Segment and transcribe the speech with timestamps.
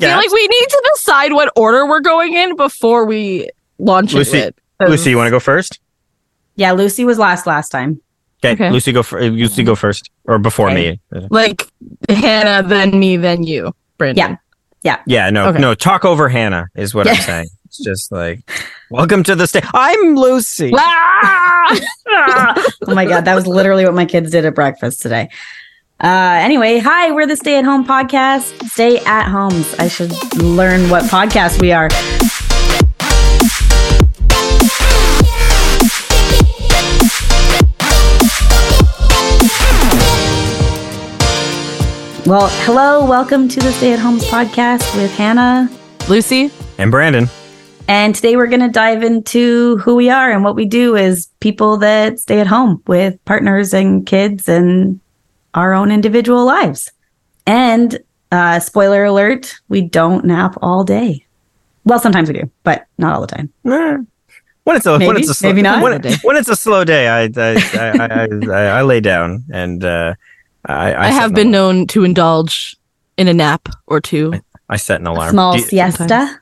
[0.00, 0.16] feel Yeah.
[0.16, 4.56] like we need to decide what order we're going in before we launch Lucy- it.
[4.80, 5.78] Lucy, you want to go first?
[6.56, 8.00] Yeah, Lucy was last last time.
[8.42, 8.70] Okay, Okay.
[8.70, 9.02] Lucy go.
[9.02, 10.98] fir- Lucy go first, or before Okay.
[11.12, 11.28] me.
[11.30, 11.66] like
[12.08, 14.38] Hannah, then me, then you, Brandon.
[14.82, 15.30] Yeah, yeah, yeah.
[15.30, 15.58] no, Okay.
[15.60, 15.74] no.
[15.74, 17.46] Talk over Hannah is what I'm saying.
[17.66, 18.40] It's just like,
[18.90, 19.64] welcome to the stage.
[19.74, 20.72] I'm Lucy.
[20.76, 21.78] Ah!
[22.88, 25.28] Oh my god, that was literally what my kids did at breakfast today.
[26.02, 28.66] Uh anyway, hi, we're the Stay at Home podcast.
[28.70, 29.74] Stay at homes.
[29.74, 30.10] I should
[30.42, 31.90] learn what podcast we are.
[42.26, 45.68] Well, hello, welcome to the Stay at Homes podcast with Hannah.
[46.08, 47.28] Lucy, And Brandon.
[47.88, 51.28] And today we're going to dive into who we are and what we do as
[51.40, 55.00] people that stay at home with partners and kids and
[55.54, 56.90] our own individual lives.
[57.46, 57.98] And
[58.32, 61.26] uh, spoiler alert, we don't nap all day.
[61.84, 63.52] Well, sometimes we do, but not all the time.
[63.62, 65.82] When it's a when Maybe, it's a slow, maybe not.
[65.82, 69.82] When, when it's a slow day, I I I, I, I, I lay down and
[69.82, 70.14] uh,
[70.66, 71.76] I I, I, have been alarm.
[71.78, 72.76] known to indulge
[73.16, 74.34] in a nap or two.
[74.68, 75.30] I set an alarm.
[75.30, 76.40] Small you- siesta.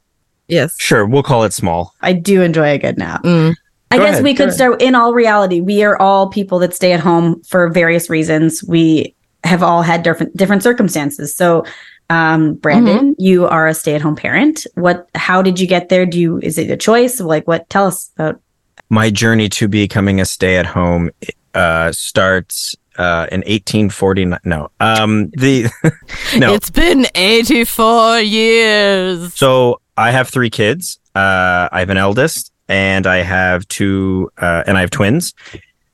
[0.48, 0.74] Yes.
[0.80, 1.94] Sure, we'll call it small.
[2.00, 3.22] I do enjoy a good nap.
[3.22, 3.54] Mm.
[3.90, 4.54] I Go guess ahead, we go could ahead.
[4.54, 5.60] start in all reality.
[5.60, 8.62] We are all people that stay at home for various reasons.
[8.62, 9.14] We
[9.44, 11.34] have all had different different circumstances.
[11.34, 11.64] So,
[12.10, 14.66] um, Brandon, you are a stay at home parent.
[14.74, 15.08] What?
[15.14, 16.04] How did you get there?
[16.06, 16.38] Do you?
[16.42, 17.20] Is it a choice?
[17.20, 17.68] Like, what?
[17.70, 18.40] Tell us about.
[18.90, 21.10] My journey to becoming a stay-at-home
[21.52, 24.38] uh, starts uh, in 1849.
[24.44, 25.68] No, um, the
[26.38, 26.54] no.
[26.54, 29.34] It's been 84 years.
[29.34, 30.98] So I have three kids.
[31.14, 35.34] Uh, I have an eldest, and I have two, uh, and I have twins.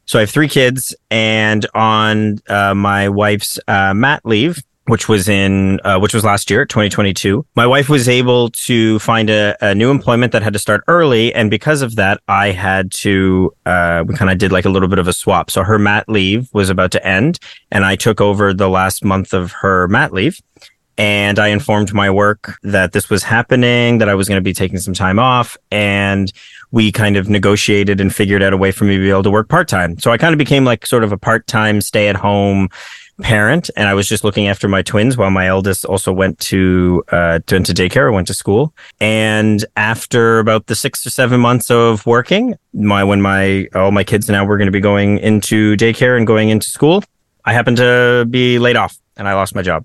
[0.06, 5.30] So I have three kids, and on uh, my wife's uh, mat leave, which was
[5.30, 9.74] in, uh, which was last year, 2022, my wife was able to find a, a
[9.74, 13.54] new employment that had to start early, and because of that, I had to.
[13.64, 15.50] Uh, we kind of did like a little bit of a swap.
[15.50, 17.38] So her mat leave was about to end,
[17.72, 20.38] and I took over the last month of her mat leave
[20.96, 24.52] and I informed my work that this was happening, that I was going to be
[24.52, 26.32] taking some time off, and
[26.70, 29.30] we kind of negotiated and figured out a way for me to be able to
[29.30, 29.98] work part time.
[29.98, 32.68] So I kind of became like sort of a part time stay at home
[33.22, 37.04] parent, and I was just looking after my twins while my eldest also went to
[37.08, 38.74] uh to, to daycare, went to school.
[39.00, 44.04] And after about the six or seven months of working, my when my all my
[44.04, 47.04] kids now were going to be going into daycare and going into school,
[47.44, 49.84] I happened to be laid off and I lost my job.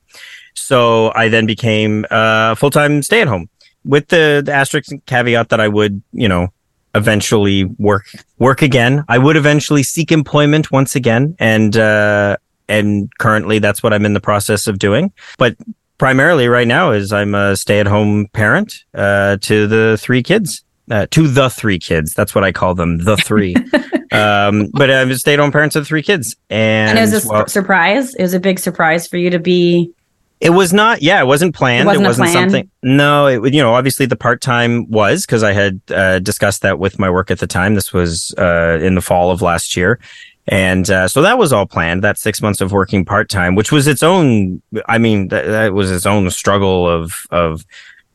[0.59, 3.49] So I then became a full time stay at home
[3.85, 6.49] with the, the asterisk and caveat that I would, you know,
[6.95, 8.05] eventually work
[8.39, 9.03] work again.
[9.07, 12.37] I would eventually seek employment once again, and uh,
[12.67, 15.11] and currently that's what I'm in the process of doing.
[15.37, 15.55] But
[15.97, 20.63] primarily right now is I'm a stay at home parent uh, to the three kids.
[20.89, 22.15] Uh, to the three kids.
[22.15, 23.55] That's what I call them, the three.
[24.11, 26.35] um, but I'm a stay at home parent to the three kids.
[26.49, 28.15] And, And it was a well, su- surprise.
[28.15, 29.93] It was a big surprise for you to be.
[30.39, 31.89] It was not, yeah, it wasn't planned.
[31.89, 32.33] It wasn't a plan?
[32.33, 32.71] something.
[32.81, 36.79] No, it, you know, obviously the part time was because I had uh, discussed that
[36.79, 37.75] with my work at the time.
[37.75, 39.99] This was uh, in the fall of last year.
[40.47, 43.71] And uh, so that was all planned, that six months of working part time, which
[43.71, 47.65] was its own, I mean, that, that was its own struggle of, of,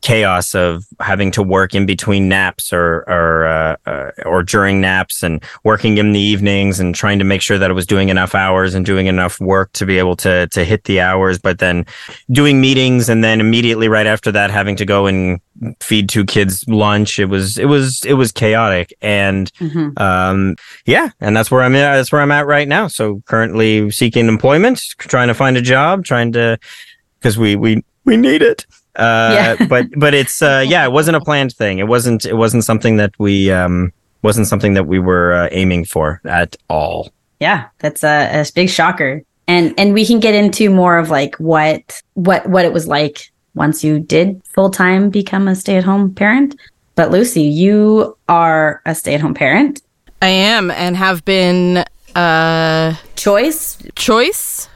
[0.05, 5.23] chaos of having to work in between naps or or uh, uh, or during naps
[5.23, 8.35] and working in the evenings and trying to make sure that I was doing enough
[8.35, 11.87] hours and doing enough work to be able to to hit the hours but then
[12.31, 15.41] doing meetings and then immediately right after that having to go and
[15.81, 17.19] feed two kids lunch.
[17.19, 18.93] It was it was it was chaotic.
[19.01, 19.99] And Mhm.
[19.99, 22.89] um yeah and that's where i'm at that's where i'm at right now.
[22.89, 26.59] So currently seeking employment trying to find a job trying to
[27.19, 28.67] because we we we need it
[28.97, 29.67] uh Yeah.
[29.69, 32.97] but but it's uh yeah it wasn't a planned thing it wasn't it wasn't something
[32.97, 37.11] that we um wasn't something that we were uh, aiming for at all
[37.41, 39.23] Yeah, that's a, a big shocker.
[39.47, 43.31] And and we can get into more of like what what what it was like
[43.55, 46.57] once you did full time become a stay at home parent.
[46.95, 49.83] But Lucy, you are a stay at home parent.
[50.23, 51.85] I am and have been
[52.17, 53.77] uh Choice.
[53.97, 54.69] choice.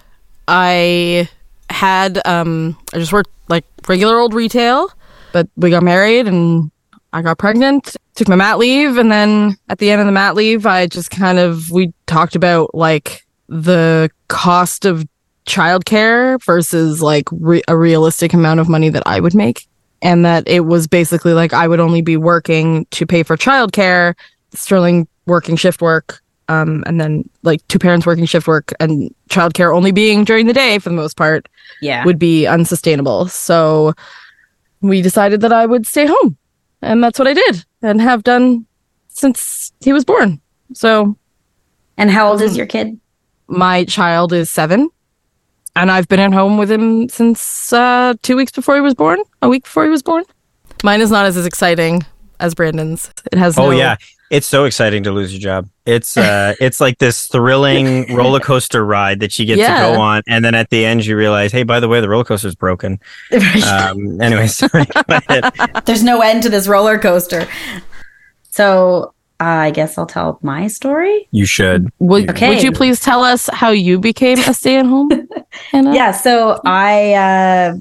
[0.46, 1.28] I
[1.78, 4.90] had um I just worked like regular old retail,
[5.32, 6.72] but we got married and
[7.12, 10.34] I got pregnant, took my mat leave, and then at the end of the mat
[10.34, 15.06] leave, I just kind of we talked about like the cost of
[15.46, 19.68] childcare versus like re- a realistic amount of money that I would make,
[20.02, 24.14] and that it was basically like I would only be working to pay for childcare,
[24.52, 29.74] Sterling working shift work, um, and then like two parents working shift work and childcare
[29.74, 31.48] only being during the day for the most part
[31.80, 32.04] Yeah.
[32.04, 33.28] would be unsustainable.
[33.28, 33.92] So
[34.80, 36.36] we decided that I would stay home.
[36.82, 38.64] And that's what I did and have done
[39.08, 40.40] since he was born.
[40.74, 41.16] So
[41.96, 42.98] And how old is your kid?
[43.48, 44.88] my child is seven.
[45.74, 49.18] And I've been at home with him since uh, two weeks before he was born,
[49.42, 50.24] a week before he was born.
[50.82, 52.02] Mine is not as exciting
[52.40, 53.10] as Brandon's.
[53.32, 53.96] It has Oh no- yeah,
[54.30, 55.68] it's so exciting to lose your job.
[55.86, 59.88] It's uh, it's like this thrilling roller coaster ride that you get Yeah.
[59.90, 62.08] to go on, and then at the end you realize, hey, by the way, the
[62.08, 62.98] roller coaster's broken.
[63.66, 64.86] Um, anyway, sorry.
[65.86, 67.46] There's no end to this roller coaster.
[68.50, 71.28] So uh, I guess I'll tell my story.
[71.30, 71.90] you should.
[72.00, 72.48] Would, Okay.
[72.48, 75.10] would you please tell us how you became a stay at home?
[75.70, 75.94] Hannah?
[75.94, 77.74] Yeah, so I uh,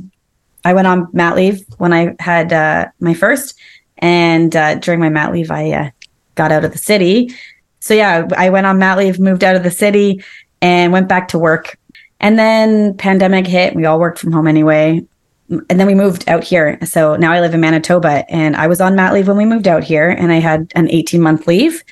[0.64, 3.56] I went on mat leave when I had uh, my first,
[4.00, 5.90] and uh, during my mat leave, I uh,
[6.36, 7.34] got out of the city.
[7.80, 10.24] So yeah, I went on mat leave, moved out of the city,
[10.62, 11.78] and went back to work.
[12.20, 13.76] And then pandemic hit.
[13.76, 15.06] We all worked from home anyway.
[15.50, 16.78] And then we moved out here.
[16.84, 19.68] So now I live in Manitoba, and I was on mat leave when we moved
[19.68, 21.84] out here, and I had an 18 month leave.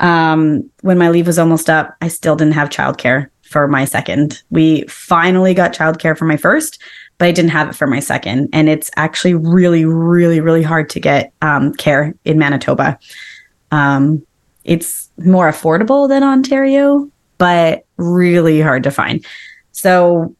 [0.00, 4.42] Um, when my leave was almost up, I still didn't have childcare for my second.
[4.50, 6.82] We finally got childcare for my first,
[7.18, 8.48] but I didn't have it for my second.
[8.52, 12.98] And it's actually really, really, really hard to get um, care in Manitoba.
[13.70, 14.24] Um,
[14.64, 19.24] it's more affordable than Ontario, but really hard to find.
[19.72, 20.34] So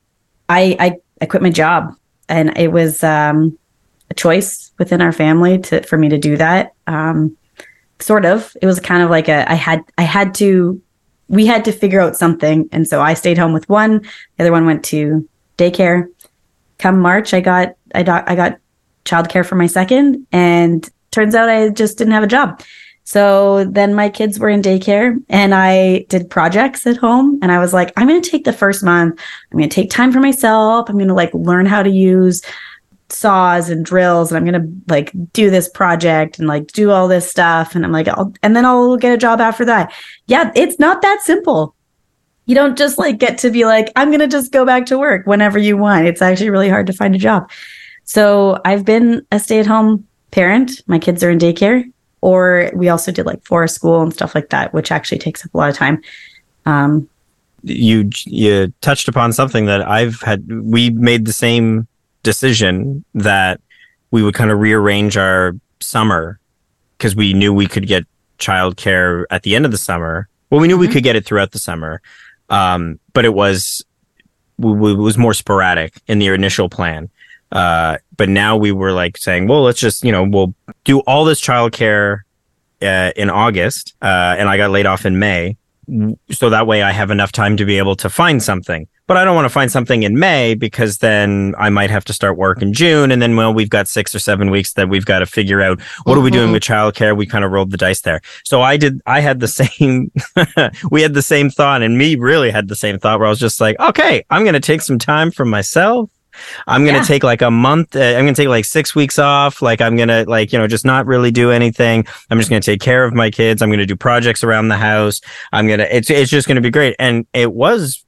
[0.48, 1.94] I, I, I quit my job
[2.28, 3.58] and it was um,
[4.10, 6.74] a choice within our family to for me to do that.
[6.86, 7.36] Um,
[7.98, 8.56] sort of.
[8.60, 10.80] It was kind of like a I had I had to
[11.28, 14.00] we had to figure out something, and so I stayed home with one.
[14.36, 15.28] The other one went to
[15.58, 16.06] daycare.
[16.78, 18.58] Come March, I got I got I got
[19.04, 22.62] childcare for my second, and turns out I just didn't have a job.
[23.06, 27.60] So then my kids were in daycare and I did projects at home and I
[27.60, 29.20] was like, I'm going to take the first month.
[29.52, 30.88] I'm going to take time for myself.
[30.88, 32.42] I'm going to like learn how to use
[33.08, 37.06] saws and drills and I'm going to like do this project and like do all
[37.06, 37.76] this stuff.
[37.76, 39.94] And I'm like, I'll, and then I'll get a job after that.
[40.26, 40.50] Yeah.
[40.56, 41.76] It's not that simple.
[42.46, 44.98] You don't just like get to be like, I'm going to just go back to
[44.98, 46.06] work whenever you want.
[46.06, 47.50] It's actually really hard to find a job.
[48.04, 50.80] So I've been a stay at home parent.
[50.86, 51.84] My kids are in daycare
[52.20, 55.52] or we also did like forest school and stuff like that, which actually takes up
[55.54, 56.00] a lot of time.
[56.66, 57.08] Um,
[57.64, 60.46] You you touched upon something that I've had.
[60.62, 61.88] We made the same
[62.22, 63.60] decision that
[64.12, 66.38] we would kind of rearrange our summer
[66.96, 68.04] because we knew we could get
[68.38, 70.28] childcare at the end of the summer.
[70.50, 70.92] Well, we knew we Mhm.
[70.92, 72.00] could get it throughout the summer,
[72.50, 73.84] um, but it was
[74.58, 77.10] it was more sporadic in the initial plan.
[77.52, 80.54] Uh, but now we were like saying, well, let's just you know we'll
[80.84, 82.20] do all this childcare
[82.82, 85.56] uh, in August, uh, and I got laid off in May,
[86.30, 88.88] so that way I have enough time to be able to find something.
[89.08, 92.12] But I don't want to find something in May because then I might have to
[92.12, 93.12] start work in June.
[93.12, 95.80] And then, well, we've got six or seven weeks that we've got to figure out
[96.04, 97.16] what are we doing with childcare.
[97.16, 98.20] We kind of rolled the dice there.
[98.44, 100.10] So I did, I had the same,
[100.90, 103.38] we had the same thought and me really had the same thought where I was
[103.38, 106.10] just like, okay, I'm going to take some time for myself.
[106.66, 107.04] I'm going to Yeah.
[107.06, 107.96] take like a month.
[107.96, 109.62] Uh, I'm going to take like six weeks off.
[109.62, 112.06] Like I'm going to like, you know, just not really do anything.
[112.30, 113.62] I'm just going to take care of my kids.
[113.62, 115.20] I'm going to do projects around the house.
[115.52, 116.94] I'm going to, it's, it's just going to be great.
[116.98, 118.04] And it was,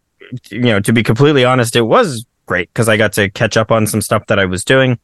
[0.51, 3.71] you know, to be completely honest, it was great because I got to catch up
[3.71, 4.99] on some stuff that I was doing.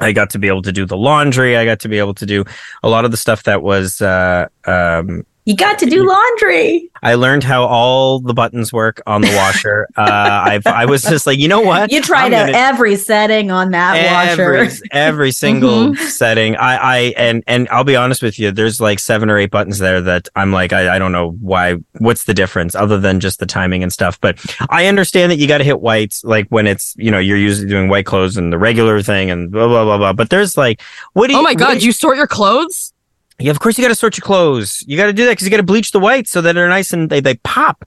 [0.00, 1.56] I got to be able to do the laundry.
[1.56, 2.44] I got to be able to do
[2.82, 6.90] a lot of the stuff that was, uh, um, you got to do laundry.
[7.02, 9.88] I learned how all the buttons work on the washer.
[9.96, 11.90] uh, I've, I was just like, you know what?
[11.90, 14.84] You tried out every setting on that every, washer.
[14.92, 16.54] every single setting.
[16.56, 19.78] I, I, and, and I'll be honest with you, there's like seven or eight buttons
[19.78, 23.38] there that I'm like, I, I don't know why, what's the difference other than just
[23.38, 24.20] the timing and stuff.
[24.20, 24.38] But
[24.68, 27.68] I understand that you got to hit whites, like when it's, you know, you're usually
[27.68, 30.12] doing white clothes and the regular thing and blah, blah, blah, blah.
[30.12, 30.82] But there's like,
[31.14, 32.92] what do you, Oh my god, do you sort your clothes?
[33.38, 34.82] Yeah, of course you got to sort your clothes.
[34.86, 36.68] You got to do that because you got to bleach the whites so that they're
[36.68, 37.84] nice and they, they pop.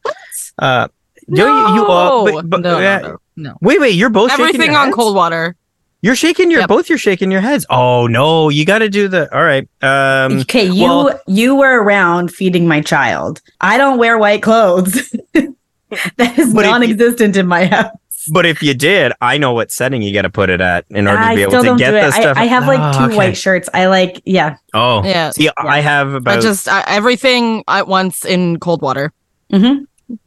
[0.60, 0.88] Uh,
[1.28, 3.58] No, you, you all, but, but, no, uh, no, no, no.
[3.62, 4.96] Wait, wait, you're both shaking Everything your on heads?
[4.96, 5.56] cold water.
[6.04, 6.70] You're shaking your Yep.
[6.70, 6.90] both.
[6.90, 7.64] You're shaking your heads.
[7.70, 9.32] Oh no, you got to do the.
[9.36, 9.70] All right.
[9.84, 13.40] Um, okay, you well- you were around feeding my child.
[13.62, 15.16] I don't wear white clothes.
[15.34, 17.96] that is But if you- non-existent in my house.
[18.32, 21.08] But if you did, I know what setting you got to put it at in
[21.08, 22.38] order to be able to get do the stuff.
[22.38, 23.16] I, I have like two Oh, okay.
[23.18, 23.70] white shirts.
[23.74, 24.58] I like yeah.
[24.74, 25.32] Oh, Yeah.
[25.32, 29.12] See, I have I just I, everything at once in cold water.
[29.52, 29.84] hmm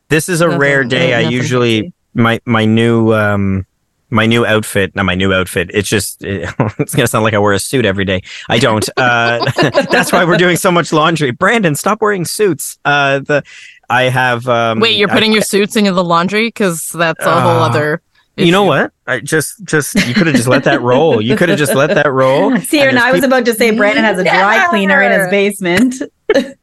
[0.09, 1.15] this is a Nothing- rare day.
[1.15, 1.95] I usually fancy.
[2.15, 3.67] my my new um
[4.11, 4.95] my new outfit.
[4.95, 5.71] Not my new outfit.
[5.75, 8.23] It's just it's gonna sound like I wear a suit every day.
[8.49, 8.89] I don't.
[8.97, 9.51] Uh,
[9.91, 11.33] that's why we're doing so much laundry.
[11.33, 12.79] Brandon, stop wearing suits.
[12.85, 13.43] Uh, the
[13.91, 14.49] I have.
[14.49, 17.69] Um, Wait, you're I- putting your suits into the laundry because that's a whole Uh,
[17.69, 18.03] other.
[18.37, 18.93] You know what?
[19.07, 21.21] I just just you could have just let that roll.
[21.21, 22.50] You could have just let that roll.
[22.62, 25.00] See, and and just I was keep- about to say Brandon has a dry cleaner
[25.03, 25.95] in his basement.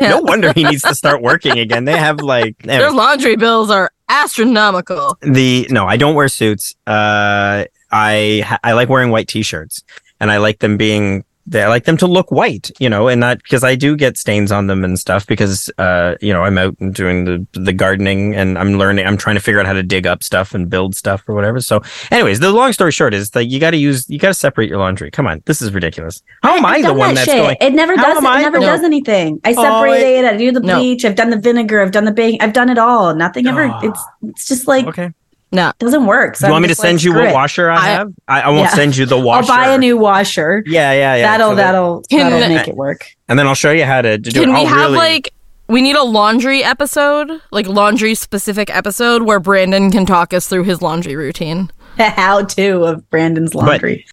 [0.00, 0.08] Yeah.
[0.10, 1.84] No wonder he needs to start working again.
[1.84, 5.16] They have like Their anyways, laundry bills are astronomical.
[5.22, 5.86] the no.
[5.86, 6.74] I don't wear suits.
[6.86, 9.82] Uh, I I like wearing white t-shirts,
[10.20, 11.24] and I like them being.
[11.50, 14.16] They- I like them to look white, you know, and not because I do get
[14.16, 17.72] stains on them and stuff because, uh, you know, I'm out and doing the the
[17.72, 19.06] gardening and I'm learning.
[19.06, 21.60] I'm trying to figure out how to dig up stuff and build stuff or whatever.
[21.60, 24.34] So, anyways, the long story short is that you got to use, you got to
[24.34, 25.10] separate your laundry.
[25.10, 26.22] Come on, this is ridiculous.
[26.42, 27.36] How am I I've the one that that's shit.
[27.42, 27.56] going?
[27.60, 28.18] It never does.
[28.18, 28.42] It I?
[28.42, 28.66] never No.
[28.66, 29.40] does anything.
[29.44, 30.34] I Oh, separate it- it.
[30.34, 30.76] I do the No.
[30.78, 31.04] bleach.
[31.04, 31.80] I've done the vinegar.
[31.82, 32.40] I've done the baking.
[32.42, 33.14] I've done it all.
[33.14, 33.64] Nothing ever.
[33.72, 33.78] Oh.
[33.82, 35.10] It's it's just like Okay.
[35.50, 35.68] No.
[35.70, 36.36] It doesn't work.
[36.36, 37.32] So Do you want I'm me to just like, send you what it.
[37.34, 38.12] washer I, I- have?
[38.28, 38.74] I, I won't Yeah.
[38.74, 39.50] send you the washer.
[39.52, 40.62] I'll buy a new washer.
[40.66, 41.22] Yeah, yeah, yeah.
[41.22, 43.06] that'll So that- that'll Can- that'll make it work.
[43.28, 44.52] and then I'll show you how to, to do Can it.
[44.52, 45.32] we I'll have really- like
[45.68, 50.64] we need a laundry episode, like laundry specific episode where Brandon can talk us through
[50.64, 51.70] his laundry routine.
[51.98, 54.06] The how to of Brandon's laundry.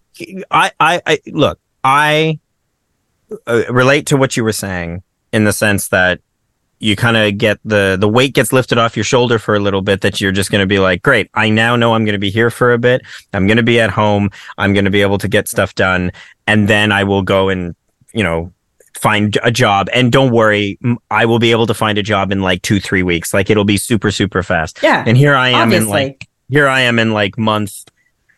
[0.50, 2.38] I, I, I look, I
[3.46, 5.02] uh, relate to what you were saying
[5.32, 6.20] in the sense that
[6.78, 9.82] you kind of get the the weight gets lifted off your shoulder for a little
[9.82, 12.18] bit that you're just going to be like great i now know i'm going to
[12.18, 13.02] be here for a bit.
[13.32, 14.30] I'm going to be at home.
[14.58, 16.12] I'm going to be able to get stuff done.
[16.46, 17.74] And then i will go and
[18.12, 18.52] you know
[18.94, 19.88] find a job.
[19.92, 20.78] And don't worry
[21.10, 23.32] i will be able to find a job in like two three weeks.
[23.32, 24.80] Like it'll be super super fast.
[24.82, 25.90] Yeah, and here i am in obviously.
[25.90, 27.84] like here I am in like month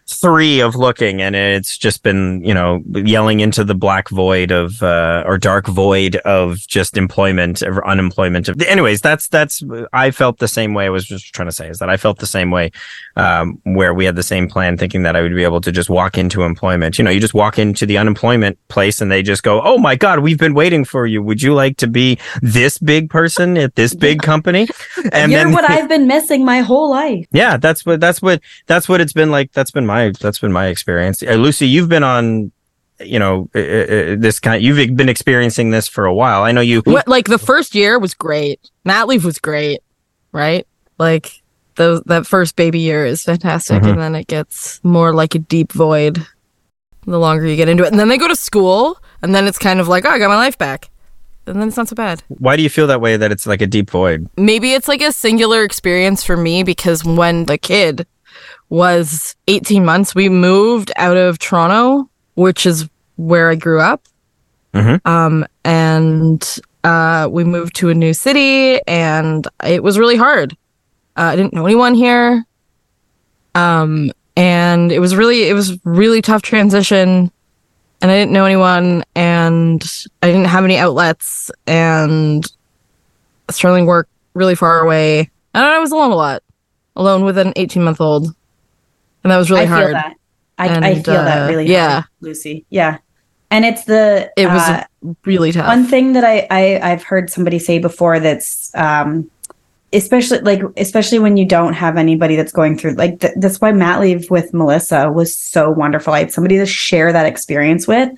[0.09, 4.83] three of looking, and it's just been you know yelling into the black void of
[4.83, 8.49] uh, or dark void of just employment or unemployment.
[8.63, 9.63] Anyways, that's that's
[9.93, 10.87] I felt the same way.
[10.87, 12.71] I was just trying to say is that I felt the same way
[13.17, 15.91] um, where we had the same plan, thinking that I would be able to just
[15.91, 16.99] walk into employment.
[16.99, 19.95] You know, you just walk into the unemployment place, and they just go, "Oh my
[19.95, 21.23] God, we've been waiting for you.
[21.23, 24.69] Would you like to be this big person at this big company?"
[25.13, 27.27] And You're then what I've been missing my whole life.
[27.33, 29.53] yeah, that's what that's what that's what it's been like.
[29.53, 31.23] That's been my that's been my experience.
[31.23, 32.51] Uh, Lucy, you've been on,
[33.01, 34.63] you know, uh, uh, this kind.
[34.63, 36.43] You've been experiencing this for a while.
[36.43, 36.81] I know you.
[36.85, 38.59] What like the first year was great.
[38.85, 39.81] Mat leave was great,
[40.33, 40.67] right?
[40.99, 41.43] Like
[41.77, 43.91] the that first baby year is fantastic, Mhm.
[43.93, 46.25] and then it gets more like a deep void
[47.07, 47.91] the longer you get into it.
[47.91, 50.29] And then they go to school, and then it's kind of like, oh, I got
[50.29, 50.91] my life back,
[51.47, 52.23] and then it's not so bad.
[52.29, 53.17] Why do you feel that way?
[53.17, 54.29] That it's like a deep void.
[54.37, 58.07] maybe it's like a singular experience for me because when the kid
[58.71, 64.07] was 18 months, we moved out of Toronto, which is where I grew up.
[64.75, 65.01] Mhm.
[65.07, 70.53] Um, and uh, we moved to a new city, and it was really hard.
[71.17, 72.45] Uh, I didn't know anyone here.
[73.55, 77.33] Um, and it was really, it was really tough transition.
[78.01, 79.83] And I didn't know anyone, and
[80.23, 82.47] I didn't have any outlets, and
[83.51, 85.31] Sterling worked really far away.
[85.55, 86.45] I don't know, I was alone a lot,
[86.95, 88.29] alone with an 18 month old.
[89.25, 89.95] And that was really I feel hard.
[89.95, 90.15] that.
[90.59, 91.67] I, I And, feel that uh, really.
[91.71, 91.91] yeah.
[91.93, 92.65] hard, Lucy.
[92.71, 92.99] Yeah,
[93.51, 94.85] and it's the It was uh,
[95.25, 95.67] Really tough.
[95.69, 99.31] one thing that I, I I've heard somebody say before that's um
[99.93, 103.73] especially like especially when you don't have anybody that's going through like th- that's why
[103.73, 108.11] mat leave with melissa was so wonderful i had somebody to share that experience with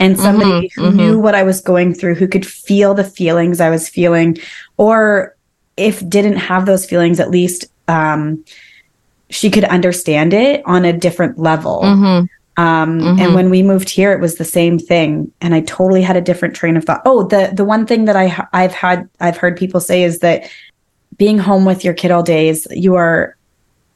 [0.00, 0.94] and somebody Mhm, who mhm.
[0.96, 4.36] knew what i was going through who could feel the feelings i was feeling
[4.78, 5.36] or
[5.76, 8.42] if didn't have those feelings at least um
[9.32, 12.28] she could understand it on a different level Mhm.
[12.58, 13.20] um, Mhm.
[13.20, 15.30] and when we moved here, it was the same thing.
[15.40, 17.00] And I totally had a different train of thought.
[17.06, 20.44] Oh, the, the one thing that I I've had, I've heard people say is that
[21.16, 23.34] being home with your kid all day is you are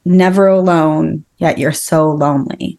[0.06, 2.78] never alone, yet you're so lonely,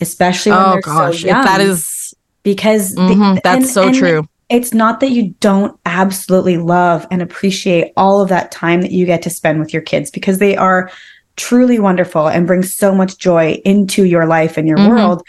[0.00, 1.44] especially when Oh they're gosh, so young.
[1.44, 2.14] that is
[2.44, 4.24] because the- mhm, that's and- so and true.
[4.50, 9.04] It's not that you don't absolutely love and appreciate all of that time that you
[9.04, 10.90] get to spend with your kids because they are
[11.38, 14.88] truly wonderful and bring so much joy into your life and your Mhm.
[14.90, 15.22] world.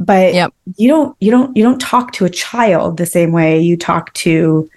[0.00, 0.52] But Yep.
[0.76, 4.12] you don't you don't you don't talk to a child the same way you talk
[4.14, 4.68] to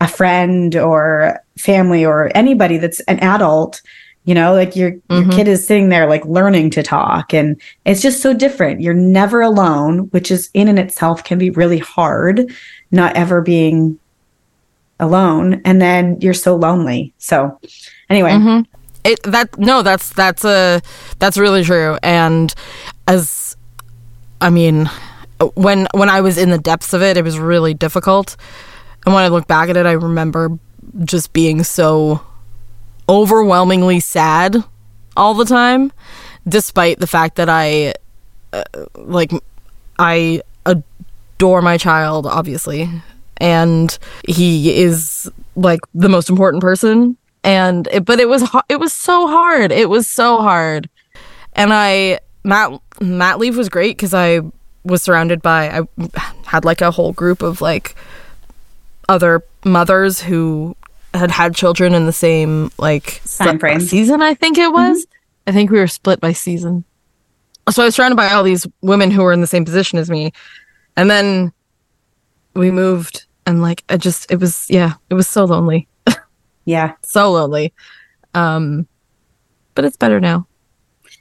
[0.00, 3.80] a friend or family or anybody that's an adult.
[4.24, 5.32] You know, like your your Mhm.
[5.32, 8.80] kid is sitting there like learning to talk and it's just so different.
[8.80, 12.50] You're never alone, which is in and itself can be really hard,
[12.90, 13.98] not ever being
[14.98, 15.60] alone.
[15.64, 17.12] And then you're so lonely.
[17.18, 17.58] So
[18.10, 18.60] anyway, hmm
[19.06, 20.82] It that no, that's that's a
[21.20, 21.96] that's really true.
[22.02, 22.52] And
[23.06, 23.56] as
[24.40, 24.90] I mean,
[25.54, 28.36] when when I was in the depths of it, it was really difficult.
[29.04, 30.58] And when I look back at it, I remember
[31.04, 32.20] just being so
[33.08, 34.56] overwhelmingly sad
[35.16, 35.92] all the time,
[36.48, 37.94] despite the fact that I
[38.52, 38.64] uh,
[38.96, 39.30] like
[40.00, 42.90] I adore my child, obviously,
[43.36, 43.96] and
[44.26, 47.16] he is like the most important person.
[47.46, 49.70] And it, but it was it was so hard.
[49.70, 50.90] It was so hard,
[51.52, 54.40] and I mat mat leave was great because I
[54.84, 56.10] was surrounded by I
[56.44, 57.94] had like a whole group of like
[59.08, 60.74] other mothers who
[61.14, 63.80] had had children in the same like Time frame.
[63.80, 64.22] season.
[64.22, 65.06] I think it was.
[65.06, 65.50] Mm-hmm.
[65.50, 66.84] I think we were split by season.
[67.70, 70.10] So I was surrounded by all these women who were in the same position as
[70.10, 70.32] me,
[70.96, 71.52] and then
[72.54, 75.86] we moved, and like I just it was yeah it was so lonely,
[76.66, 76.92] Yeah.
[77.02, 77.72] so lonely.
[78.34, 78.86] Um,
[79.74, 80.46] but it's better now.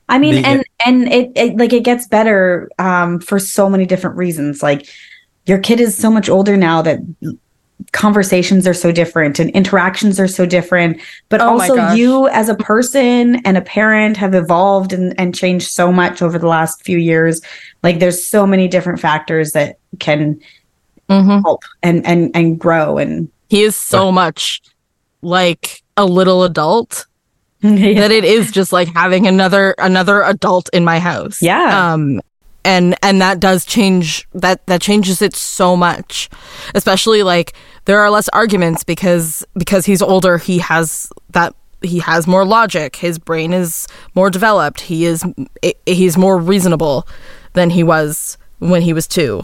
[0.09, 3.85] I mean, The- and and it, it like it gets better um, for so many
[3.85, 4.61] different reasons.
[4.61, 4.87] Like
[5.45, 6.99] your kid is so much older now that
[7.91, 11.01] conversations are so different and interactions are so different.
[11.29, 15.69] But Oh also, you as a person and a parent have evolved and, and changed
[15.69, 17.41] so much over the last few years.
[17.83, 20.39] Like there's so many different factors that can
[21.07, 21.41] Mm-hmm.
[21.43, 24.59] help and and and grow and He is so much
[25.25, 27.05] like a little adult
[27.62, 31.41] that it is just like having another another adult in my house.
[31.41, 31.94] Yeah.
[31.94, 32.22] Um
[32.63, 36.29] and and that does change that that changes it so much.
[36.74, 37.53] Especially like
[37.86, 42.96] there are less arguments because because he's older, he has that he has more logic.
[42.96, 44.82] His brain is more developed.
[44.82, 45.24] He is
[45.86, 47.08] he's more reasonable
[47.53, 49.44] than he was when he was 2.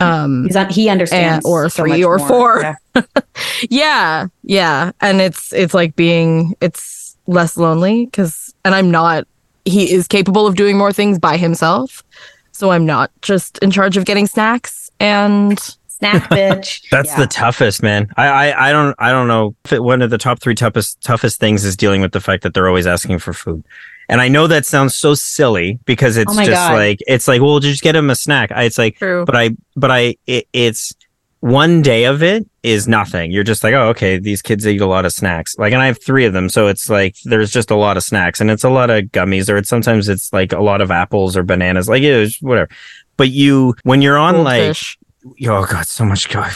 [0.00, 2.28] Um on, he understands And- or so three or more.
[2.28, 2.60] four.
[2.94, 3.02] Yeah.
[3.70, 9.26] yeah yeah and it's it's like being it's less lonely because and i'm not
[9.64, 12.04] he is capable of doing more things by himself
[12.52, 16.88] so i'm not just in charge of getting snacks and Snack bitch.
[16.90, 17.20] That's Yeah.
[17.20, 18.08] the toughest, man.
[18.16, 19.54] I, I I don't I don't know.
[19.80, 22.66] One of the top three toughest toughest things is dealing with the fact that they're
[22.66, 23.62] always asking for food.
[24.08, 26.74] And I know that sounds so silly because it's Oh just God.
[26.74, 28.50] like it's like well just get him a snack.
[28.52, 30.92] I, it's like true but I but I it, it's
[31.40, 33.30] one day of it is nothing.
[33.30, 35.56] You're just like oh okay these kids eat a lot of snacks.
[35.58, 38.02] Like and I have three of them, so it's like there's just a lot of
[38.02, 40.90] snacks and it's a lot of gummies or it's sometimes it's like a lot of
[40.90, 41.88] apples or bananas.
[41.88, 42.68] Like it is whatever.
[43.16, 44.98] But you when you're on like Goldfish.
[45.46, 46.50] oh god so much god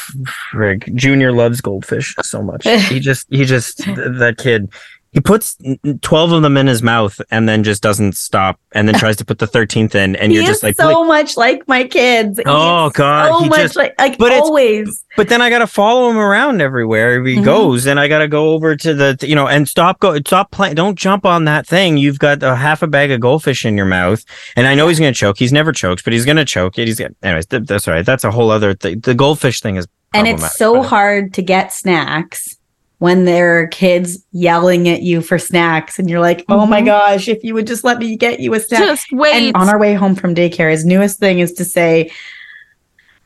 [0.53, 4.71] frig junior loves goldfish so much he just he just th- that kid
[5.13, 8.61] he puts n- n- 12 of them in his mouth and then just doesn't stop
[8.73, 11.67] and then tries to put the 13th in and you're just like so much like
[11.67, 12.39] my kids.
[12.45, 15.05] Oh, God, so he much just- like like but always.
[15.17, 17.45] but then i gotta follow him around everywhere he Mhm.
[17.45, 20.75] goes and i gotta go over to the you know and stop go stop playing
[20.75, 21.97] don't jump on that thing.
[21.97, 24.23] You've got a half a bag of goldfish in your mouth
[24.57, 25.39] and i know he's gonna choke.
[25.39, 26.87] He's never choked but he's gonna choke it.
[26.87, 28.05] He's gonna anyways th- that's all right.
[28.05, 31.73] That's a whole other thing the goldfish thing is And it's so hard to get
[31.73, 32.58] snacks
[32.99, 36.87] when there are kids yelling at you for snacks and you're like, "Oh my Mhm.
[36.87, 39.69] gosh, if you would just let me get you a snack." just wait and on
[39.69, 42.11] our way home from daycare, his newest thing is to say,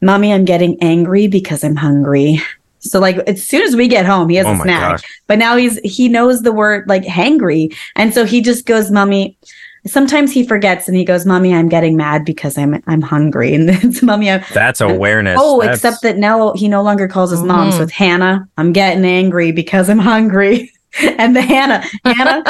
[0.01, 2.41] Mommy, I'm getting angry because I'm hungry.
[2.81, 4.91] So like as soon as we get home, he has oh a snack.
[4.91, 7.73] gosh But now he's he knows the word like hangry.
[7.95, 9.37] And so he just goes, Mommy.
[9.87, 13.55] Sometimes he forgets and he goes, Mommy, I'm getting mad because I'm I'm hungry.
[13.63, 15.39] And it's Mommy, I'm That's awareness.
[15.41, 17.71] Oh, That's- except that now he no longer calls his mom.
[17.71, 17.77] Mhm.
[17.77, 18.49] So it's Hannah.
[18.57, 20.73] I'm getting angry because I'm hungry.
[21.19, 22.43] and the Hannah, Hannah,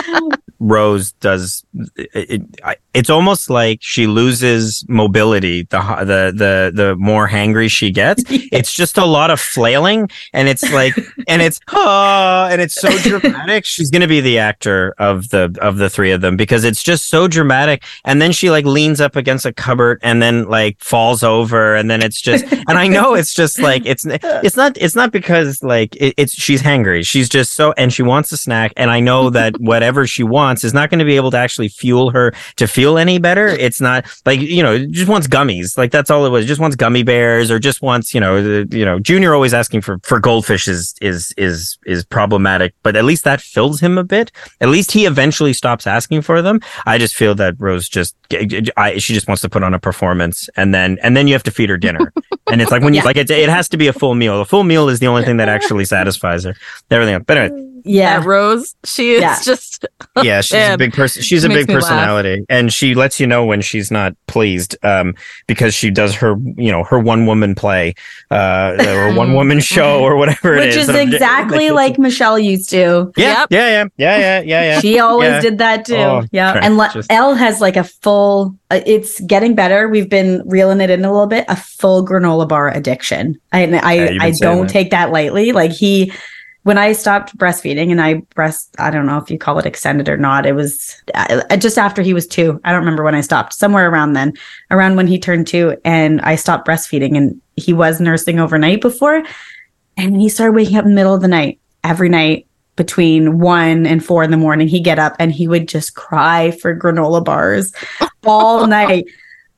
[0.59, 1.64] Rose does.
[1.96, 7.90] It, it, it's almost like she loses mobility the the the the more hangry she
[7.90, 8.22] gets.
[8.52, 10.94] It's just a lot of flailing, and it's like,
[11.26, 13.64] and it's oh, and it's so dramatic.
[13.64, 17.09] She's gonna be the actor of the of the three of them because it's just
[17.09, 17.83] so dramatic.
[18.05, 21.90] And then she like leans up against a cupboard and then like falls over, and
[21.90, 25.62] then it's just, and I know it's just like it's it's not it's not because
[25.62, 27.07] like it, it's she's hangry.
[27.07, 30.64] She's just so and she wants a snack, and I know that whatever she wants
[30.64, 33.49] is not going to be able to actually fuel her to feel any better.
[33.49, 35.77] It's not like you know just wants gummies.
[35.77, 36.47] Like that's all it was.
[36.47, 39.83] Just wants gummy bears or just wants you know the, you know Junior always asking
[39.83, 42.75] for for goldfish is is is is problematic.
[42.83, 44.33] But at least that fills him a bit.
[44.61, 46.61] At least he eventually stops asking for them.
[46.87, 48.16] I just feel that Rose just
[48.77, 51.42] I, she just wants to put on a performance and then and then you have
[51.45, 52.12] to feed her dinner.
[52.53, 53.05] and it's like when you Yeah.
[53.07, 54.41] like it, it has to be a full meal.
[54.41, 56.55] A full meal is the only thing that actually satisfies her.
[56.91, 57.25] Everything else.
[57.27, 58.21] But anyway, yeah.
[58.21, 59.38] That Rose, she is Yeah.
[59.43, 59.85] just
[60.23, 61.23] yeah, she's a big person.
[61.23, 61.83] She's a big me laugh.
[61.83, 65.15] personality, and she lets you know when she's not pleased, um,
[65.49, 67.95] because she does her, you know, her one woman play,
[68.31, 70.88] uh, or one woman show, or whatever Which is.
[70.88, 73.12] is exactly like Michelle used to.
[73.17, 73.47] yeah, Yep.
[73.51, 74.81] yeah, yeah, yeah, yeah, yeah, yeah.
[74.81, 75.41] She always Yeah.
[75.41, 75.97] did that too.
[75.97, 76.51] Oh, yeah.
[76.57, 76.61] okay.
[76.67, 79.88] And Le- Just- Elle has like a full, uh, it's getting better.
[79.88, 83.40] We've been reeling it in a little bit, a full granola bar addiction.
[83.52, 84.72] I, I, Yeah, I don't that.
[84.72, 85.52] take that lightly.
[85.52, 86.12] Like he,
[86.64, 90.09] when I stopped breastfeeding and I breast, I don't know if you call it extended
[90.09, 90.46] or not.
[90.46, 92.61] It was uh, just after he was two.
[92.64, 94.35] I don't remember when I stopped, somewhere around then,
[94.70, 95.76] around when he turned two.
[95.85, 99.22] And I stopped breastfeeding and he was nursing overnight before.
[99.96, 103.87] And he started waking up in the middle of the night every night between one
[103.87, 107.24] and four in the morning, he'd get up and he would just cry for granola
[107.24, 107.72] bars
[108.24, 109.05] all night.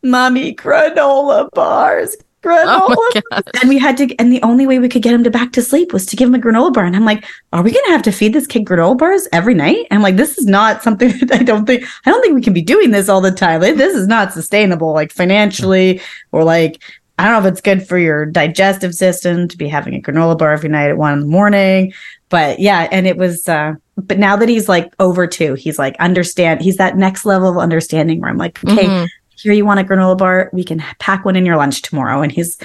[0.02, 2.64] Mommy, granola bars, granola.
[2.66, 3.44] Oh my God.
[3.61, 5.62] and we had to, and the only way we could get him to back to
[5.62, 6.85] sleep was to give him a granola bar.
[6.85, 9.54] And I'm like, are we going to have to feed this kid granola bars every
[9.54, 9.87] night?
[9.90, 12.52] I'm like, this is not something that I don't think, I don't think we can
[12.52, 13.61] be doing this all the time.
[13.62, 16.00] Like, this is not sustainable, like financially,
[16.33, 16.83] or like,
[17.18, 20.37] I don't know if it's good for your digestive system to be having a granola
[20.37, 21.92] bar every night at one in the morning.
[22.28, 25.94] But yeah, and it was, uh, but now that he's like over two, he's like,
[26.00, 29.09] understand, he's that next level of understanding where I'm like, okay, Mhm.
[29.36, 32.22] Here you want a granola bar we can pack one in your lunch tomorrow.
[32.22, 32.58] And he's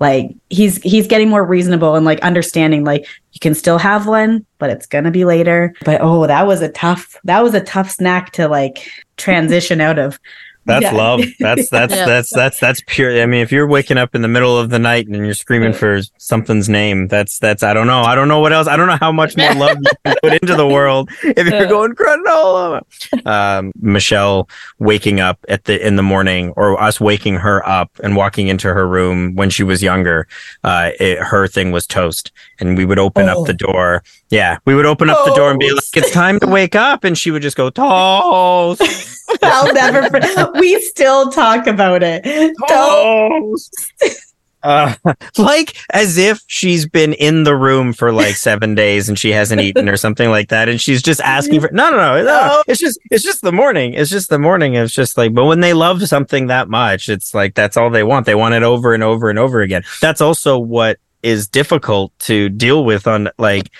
[0.00, 4.44] like he's he's getting more reasonable and like understanding like you can still have one
[4.58, 5.74] but it's gonna be later.
[5.84, 9.98] But oh that was a tough that was a tough snack to like transition out
[9.98, 10.18] of
[10.66, 10.92] That's Yeah.
[10.92, 11.22] love.
[11.40, 12.06] That's that's Yeah.
[12.06, 13.20] that's that's that's pure.
[13.22, 15.72] I mean, if you're waking up in the middle of the night and you're screaming
[15.72, 18.02] for something's name, that's that's I don't know.
[18.02, 18.66] I don't know what else.
[18.66, 21.66] I don't know how much more love you can put into the world if you're
[21.66, 22.80] going granola.
[23.26, 24.48] Um, Michelle
[24.78, 28.72] waking up at the in the morning, or us waking her up and walking into
[28.72, 30.26] her room when she was younger.
[30.62, 33.40] Uh, it, her thing was toast, and we would open Oh.
[33.42, 34.02] up the door.
[34.34, 37.04] Yeah, we would open up the door and be like, "It's time to wake up,"
[37.04, 38.82] and she would just go toast.
[39.42, 40.08] i'll never
[40.58, 43.92] we still talk about it toast.
[44.64, 44.94] Uh,
[45.36, 49.60] like as if she's been in the room for like seven days and she hasn't
[49.60, 52.62] eaten or something like that, and she's just asking for no, no, no, no.
[52.66, 53.92] It's just, it's just the morning.
[53.92, 54.72] It's just the morning.
[54.72, 58.04] It's just like, but when they love something that much, it's like that's all they
[58.04, 58.24] want.
[58.24, 59.82] They want it over and over and over again.
[60.00, 63.70] That's also what is difficult to deal with on like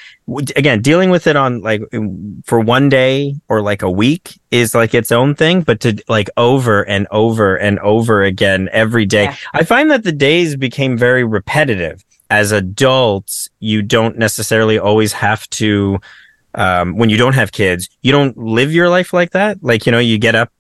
[0.56, 1.82] again dealing with it on like
[2.44, 6.30] for one day or like a week is like its own thing but to like
[6.36, 9.24] over and over and over again every day.
[9.24, 9.36] Yeah.
[9.52, 12.02] i find that the days became very repetitive.
[12.30, 15.98] As adults you don't necessarily always have to
[16.54, 19.62] um, when you don't have kids you don't live your life like that.
[19.62, 20.50] Like you know you get up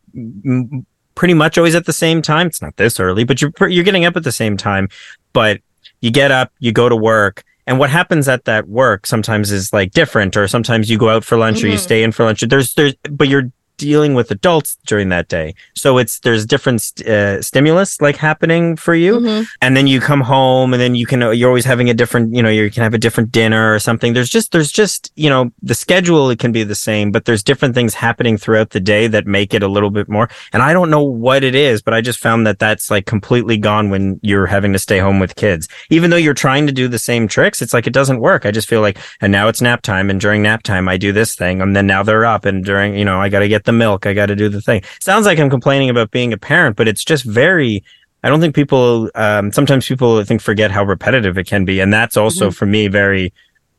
[1.14, 2.48] pretty much always at the same time.
[2.48, 4.90] It's not this early but you're you're getting up at the same time.
[5.32, 5.60] But
[6.02, 9.72] you get up, you go to work, and what happens at that work sometimes is
[9.72, 11.80] like different, or sometimes you go out for lunch or you Mhm.
[11.80, 12.40] stay in for lunch.
[12.42, 17.08] There's, there's, but you're dealing with adults during that day, so it's there's different st-
[17.08, 19.46] uh, stimulus like happening for you, Mhm.
[19.62, 22.42] and then you come home, and then you can you're always having a different, you
[22.42, 24.12] know, you can have a different dinner or something.
[24.14, 27.42] There's just there's just you know the schedule it can be the same, but there's
[27.42, 30.28] different things happening throughout the day that make it a little bit more.
[30.52, 33.56] And I don't know what it is, but I just found that that's like completely
[33.56, 35.68] gone when you're having to stay home with kids.
[35.90, 38.46] Even though you're trying to do the same tricks, it's like it doesn't work.
[38.46, 41.12] I just feel like, and now it's nap time, and during nap time I do
[41.12, 43.63] this thing, and then now they're up, and during you know I got to get
[43.64, 44.82] the milk, I got to do the thing.
[45.00, 47.82] Sounds like I'm complaining about being a parent, but it's just very.
[48.22, 49.10] I don't think people.
[49.14, 52.66] Um, sometimes people I think forget how repetitive it can be, and that's also for
[52.66, 53.32] me very.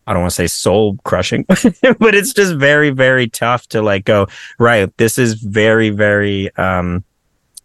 [0.08, 4.06] I don't want to say soul crushing, but it's just very, very tough to like
[4.06, 4.28] go,
[4.60, 7.04] right, this is very, very um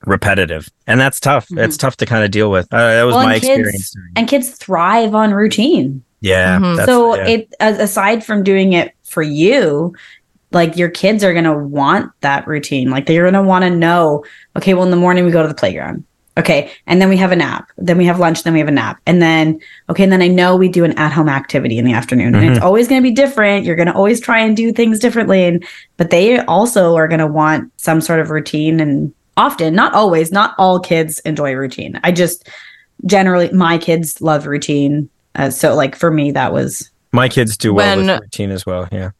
[0.07, 0.69] repetitive.
[0.87, 1.47] And that's tough.
[1.49, 1.63] Mhm.
[1.65, 2.73] It's tough to kind of deal with.
[2.73, 3.95] Uh, that was Well, my and kids- experience.
[4.17, 6.59] and kids thrive on routine Yeah.
[6.59, 6.77] Mhm.
[6.77, 7.27] that's- so yeah.
[7.29, 9.95] it aside from doing it for you
[10.53, 12.91] like your kids are going to want that routine.
[12.91, 14.25] Like they're going to want to know
[14.57, 16.05] okay well in the morning we go to the playground.
[16.39, 18.73] Okay and then we have a nap then we have lunch then we have a
[18.73, 18.99] nap.
[19.05, 22.35] And then okay and then i know we do an at-home activity in the afternoon.
[22.35, 23.67] And it's always going to be different.
[23.67, 25.45] You're going to always try and do things differently.
[25.45, 25.65] And
[25.97, 28.81] but they also are going to want some sort of routine.
[28.81, 31.99] And often not always not all kids enjoy routine.
[32.05, 32.49] I just
[33.07, 35.09] generally my kids love routine.
[35.35, 38.65] Uh, so like for me that was my kids do well When- with routine as
[38.65, 38.89] well.
[38.93, 39.11] Yeah.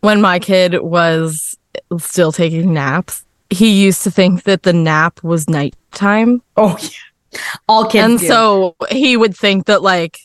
[0.00, 1.56] When my kid was
[1.98, 6.42] still taking naps, he used to think that the nap was nighttime.
[6.56, 7.38] oh yeah.
[7.68, 8.26] All kids and do.
[8.26, 10.18] so he would think that like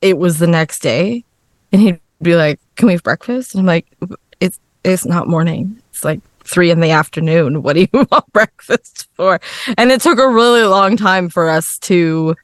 [0.00, 1.22] it was the next day
[1.70, 3.54] and he'd be like can we have breakfast?
[3.54, 3.86] And i'm like
[4.40, 5.80] it's it's not morning.
[5.90, 7.62] It's like three in the afternoon.
[7.62, 9.40] What do you want breakfast for?
[9.76, 12.36] And it took a really long time for us to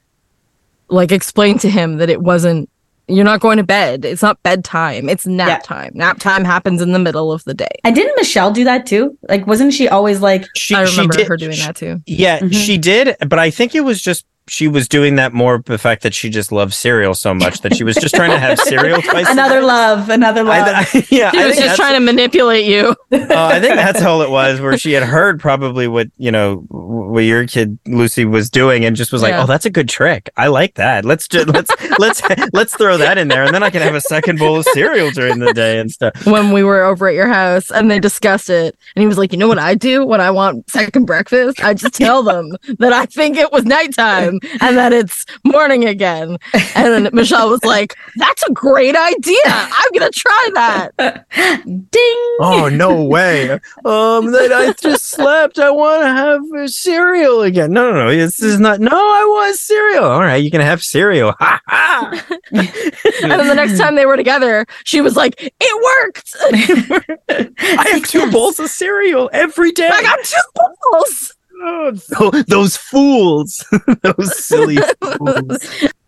[0.89, 2.69] like explain to him that it wasn't
[3.15, 4.05] you're not going to bed.
[4.05, 5.09] It's not bedtime.
[5.09, 5.59] It's nap Yeah.
[5.59, 5.93] time.
[5.95, 7.69] Nap time happens in the middle of the day.
[7.85, 9.17] And didn't michelle do that too?
[9.29, 12.01] Like wasn't she always like She, i she remember did- her doing she- that too.
[12.07, 12.53] Yeah, Mhm.
[12.55, 16.03] she did, but I think it was just she was doing that more the fact
[16.03, 19.01] that she just loves cereal so much that she was just trying to have cereal
[19.11, 19.29] twice.
[19.31, 19.67] another day.
[19.67, 23.27] love another love I, I, yeah, he I was just trying to manipulate you uh,
[23.31, 27.21] I think that's all it was, where she had heard probably what you know what
[27.21, 29.43] your kid Lucy was doing, and just was like, Yeah.
[29.43, 30.31] "Oh, that's a good trick.
[30.37, 31.05] I like that.
[31.05, 34.01] Let's just let's let's let's throw that in there, and then I can have a
[34.01, 37.29] second bowl of cereal during the day and stuff." when we were over at your
[37.29, 40.21] house and they discussed it and he was like you know what i do when
[40.21, 44.77] i want second breakfast i just tell them that i think it was nighttime and
[44.77, 46.39] then it's morning again.
[46.75, 49.39] And then Michelle was like, "That's a great idea.
[49.47, 51.27] I'm gonna try that."
[51.65, 52.37] Ding.
[52.41, 53.53] Oh no way!
[53.85, 55.59] Um, that I just slept.
[55.59, 57.73] I want to have cereal again.
[57.73, 58.11] No, no, no.
[58.15, 58.81] This is not.
[58.81, 60.05] No, I want cereal.
[60.05, 61.35] All right, you can have cereal.
[61.39, 62.25] Ha ha.
[62.53, 66.35] And then the next time they were together, she was like, "It worked.
[67.29, 69.89] I have two bowls of cereal every day.
[69.93, 71.35] I got two bowls."
[72.19, 73.65] Oh, those fools,
[74.03, 74.77] those silly
[75.17, 75.59] fools.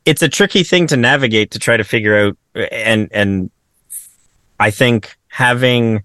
[0.05, 2.37] It's a tricky thing to navigate to try to figure out,
[2.73, 3.51] and and
[4.59, 6.03] I think having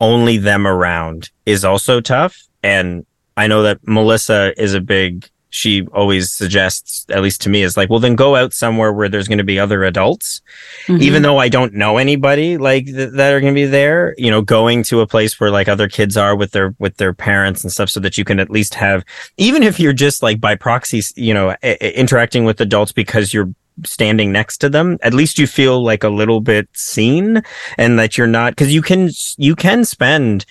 [0.00, 2.38] only them around is also tough.
[2.62, 3.04] And
[3.36, 5.28] I know that Melissa is a big.
[5.56, 9.08] She always suggests, at least to me, is like, well, then go out somewhere where
[9.08, 10.42] there's going to be other adults
[10.86, 11.02] Mm-hmm.
[11.02, 14.30] even though I don't know anybody like th- that are going to be there, you
[14.30, 17.64] know, going to a place where like other kids are with their with their parents
[17.64, 19.02] and stuff, so that you can at least have,
[19.38, 23.32] even if you're just like by proxy, you know, I- I- interacting with adults because
[23.32, 23.50] you're
[23.84, 27.42] standing next to them at least you feel like a little bit seen
[27.76, 30.46] and that you're not because you can you can spend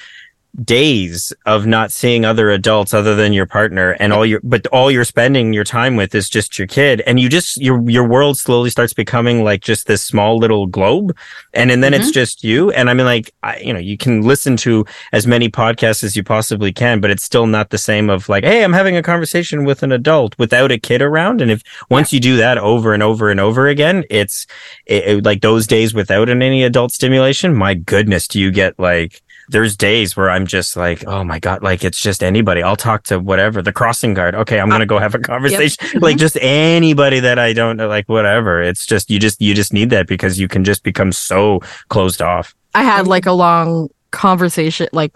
[0.63, 4.89] days of not seeing other adults other than your partner and all your but all
[4.89, 7.01] you're spending your time with is just your kid.
[7.01, 11.15] And you just your your world slowly starts becoming like just this small little globe.
[11.53, 12.11] And and then it's mm-hmm.
[12.13, 12.71] just you.
[12.71, 16.15] And i mean like I, you know you can listen to as many podcasts as
[16.15, 19.03] you possibly can but it's still not the same of like hey i'm having a
[19.03, 21.41] conversation with an adult without a kid around.
[21.41, 24.47] And if once you do that over and over and over again it's
[24.85, 28.77] it, it- like those days without an, any adult stimulation my goodness do you get
[28.77, 32.63] like there's days where I'm just like, oh my God, like it's just anybody.
[32.63, 34.35] I'll talk to whatever, the crossing guard.
[34.35, 35.85] Okay, I'm uh, gonna go have a conversation.
[35.95, 36.19] Like mm-hmm.
[36.19, 38.61] just anybody that I don't know, like whatever.
[38.61, 42.21] It's just you just you just need that because you can just become so closed
[42.21, 42.53] off.
[42.73, 43.09] I had mm-hmm.
[43.09, 45.11] like a long conversation, like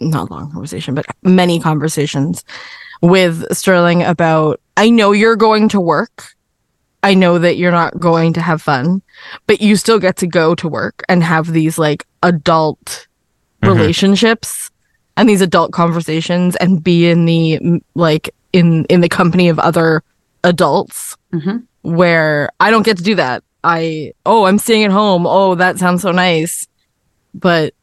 [0.00, 2.44] not long conversation, but many conversations
[3.02, 6.34] with Sterling about I know you're going to work.
[7.02, 9.02] I know that you're not going to have fun,
[9.46, 13.06] but you still get to go to work and have these like adult
[13.64, 13.76] Mhm.
[13.78, 14.70] relationships
[15.16, 20.02] and these adult conversations and be in the like in in the company of other
[20.44, 21.62] adults Mhm.
[21.82, 23.42] where I don't get to do that.
[23.62, 25.26] I oh, I'm staying at home.
[25.26, 26.66] Oh, that sounds so nice.
[27.34, 27.74] But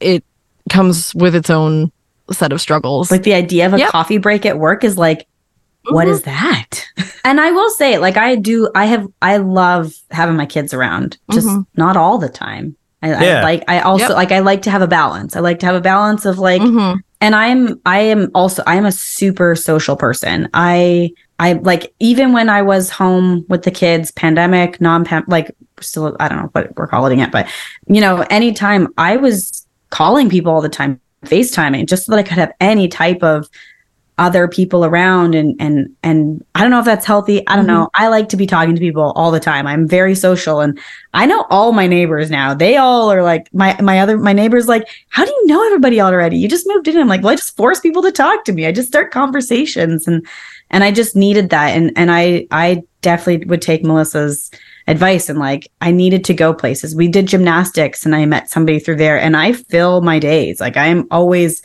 [0.00, 0.24] it
[0.70, 1.90] comes with its own
[2.30, 3.10] set of struggles.
[3.10, 3.90] Like the idea of a Yep.
[3.90, 5.26] coffee break at work is like,
[5.90, 6.10] what Mhm.
[6.10, 6.84] is that?
[7.24, 11.18] and I will say, like, I do, I have, I love having my kids around,
[11.32, 11.66] just Mhm.
[11.76, 12.76] not all the time.
[13.12, 13.38] I, Yeah.
[13.38, 14.16] I like, I also, Yep.
[14.16, 15.36] like, I like to have a balance.
[15.36, 16.98] I like to have a balance of like, Mhm.
[17.20, 20.48] and I'm, I am also, I am a super social person.
[20.54, 26.16] I, I like, even when I was home with the kids, pandemic, non like, still,
[26.20, 27.46] I don't know what we're calling it, but,
[27.88, 32.22] you know, anytime I was calling people all the time, FaceTiming, just so that I
[32.22, 33.48] could have any type of
[34.16, 37.46] other people around and and and I don't know if that's healthy.
[37.48, 37.86] I don't know.
[37.86, 38.04] Mm-hmm.
[38.04, 39.66] I like to be talking to people all the time.
[39.66, 40.78] I'm very social and
[41.14, 42.54] I know all my neighbors now.
[42.54, 46.00] They all are like my my other my neighbors like, "How do you know everybody
[46.00, 46.36] already?
[46.38, 48.66] You just moved in." I'm like, "Well, I just force people to talk to me.
[48.66, 50.24] I just start conversations and
[50.70, 54.50] and I just needed that and and I I definitely would take Melissa's
[54.86, 56.94] advice and like I needed to go places.
[56.94, 60.60] We did gymnastics and I met somebody through there and I fill my days.
[60.60, 61.62] Like I'm always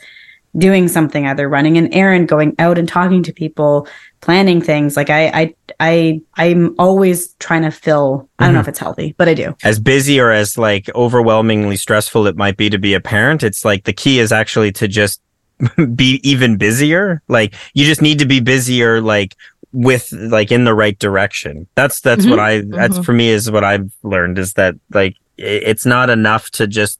[0.58, 3.86] doing something either running an errand going out and talking to people
[4.20, 8.66] planning things like i i i i'm always trying to fill i don't know if
[8.66, 12.68] it's healthy but i do As busy or as like overwhelmingly stressful it might be
[12.68, 15.22] to be a parent, it's like the key is actually to just
[15.94, 17.22] be even busier.
[17.28, 19.36] Like you just need to be busier, like
[19.72, 21.66] with like in the right direction.
[21.74, 23.04] That's that's what I that's Mhm.
[23.04, 26.98] for me is what I've learned is that like it's not enough to just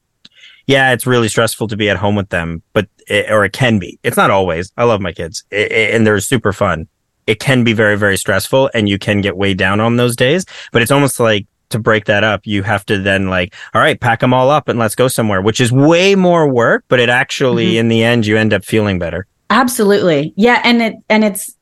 [0.67, 3.79] yeah, it's really stressful to be at home with them, but it, or it can
[3.79, 3.99] be.
[4.03, 4.73] It's not always.
[4.77, 6.87] I love my kids i- i- and they're super fun.
[7.27, 10.45] It can be very very stressful and you can get way down on those days,
[10.73, 14.01] but it's almost like to break that up, you have to then like, all right,
[14.01, 17.09] pack them all up and let's go somewhere, which is way more work, but it
[17.09, 17.77] actually, Mhm.
[17.79, 19.27] in the end, you end up feeling better.
[19.53, 21.57] absolutely yeah and it and it's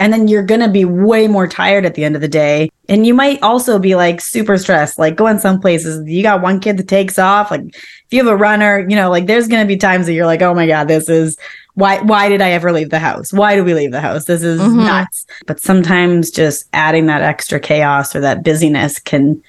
[0.00, 3.06] and then you're gonna be way more tired at the end of the day and
[3.06, 6.76] you might also be like super stressed like going some places you got one kid
[6.76, 9.76] that takes off like if you have a runner you know like there's gonna be
[9.76, 11.36] times that you're like oh my god this is
[11.74, 14.42] why why did i ever leave the house why do we leave the house this
[14.42, 14.84] is Mhm.
[14.86, 19.40] nuts but sometimes just adding that extra chaos or that busyness can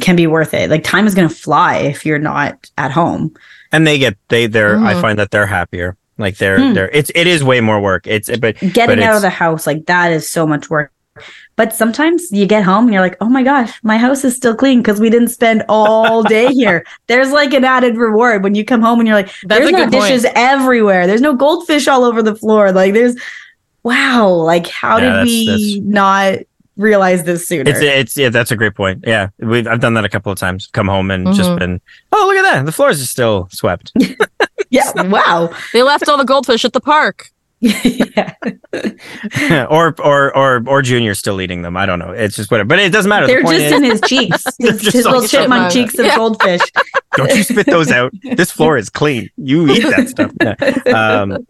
[0.00, 3.32] can be worth it like time is gonna fly if you're not at home
[3.72, 5.00] And they get, they, they're, I Mhm.
[5.00, 5.96] find that they're happier.
[6.20, 6.74] Like they're, Hmm.
[6.74, 8.06] they're, it's, it is way more work.
[8.06, 10.92] It's, but getting out of the house like that is so much work
[11.56, 14.54] but sometimes you get home and you're like oh my gosh my house is still
[14.54, 18.64] clean because we didn't spend all day here there's like an added reward when you
[18.64, 20.04] come home and you're like there's a no good point.
[20.04, 23.16] dishes everywhere there's no goldfish all over the floor like there's
[23.82, 26.38] wow like how Yeah, did that's- we that's- not
[26.76, 27.68] realize this sooner.
[27.68, 29.04] It's it's yeah, that's a great point.
[29.06, 30.66] Yeah, we've I've done that a couple of times.
[30.68, 31.58] Come home and just Mhm.
[31.58, 31.80] been,
[32.12, 33.92] oh look at that, the floors are still swept.
[34.70, 34.90] yeah.
[35.02, 35.54] Wow.
[35.72, 37.30] They left all the goldfish at the park.
[37.60, 38.34] yeah.
[39.70, 41.76] or or or or Junior's still eating them.
[41.76, 42.10] I don't know.
[42.12, 42.68] It's just whatever.
[42.68, 43.26] But it doesn't matter.
[43.26, 44.44] They're the point just is, in his cheeks.
[44.58, 45.72] His, just his little chipmunk chipmunk.
[45.72, 46.16] cheeks of Yeah.
[46.16, 46.60] goldfish.
[47.16, 48.12] don't you spit those out.
[48.34, 49.28] This floor is clean.
[49.36, 50.32] You eat that stuff.
[50.40, 51.20] Yeah.
[51.20, 51.46] Um,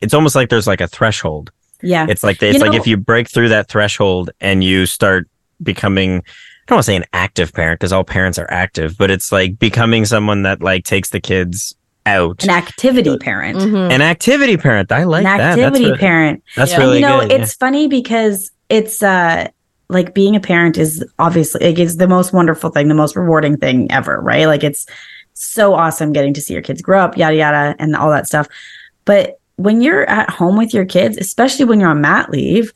[0.00, 1.50] it's almost like there's like a threshold.
[1.82, 2.06] Yeah.
[2.08, 5.28] It's like it's You like know- if you break through that threshold and you start
[5.62, 9.10] becoming I don't want to say an active parent because all parents are active, but
[9.10, 11.74] it's like becoming someone that like takes the kids
[12.06, 12.42] out.
[12.44, 13.58] An activity parent.
[13.58, 13.92] Mhm.
[13.92, 14.90] An activity parent.
[14.92, 15.36] I like An that.
[15.38, 16.42] That's, activity re- parent.
[16.56, 16.78] that's Yeah.
[16.78, 17.30] really you know, good.
[17.30, 17.36] yeah.
[17.38, 19.48] it's funny because it's uh
[19.88, 23.56] like being a parent is obviously like it's the most wonderful thing, the most rewarding
[23.56, 24.46] thing ever, right?
[24.46, 24.86] Like it's
[25.34, 28.48] so awesome getting to see your kids grow up, yada yada, and all that stuff.
[29.04, 32.72] But when you're at home with your kids, especially when you're on mat leave,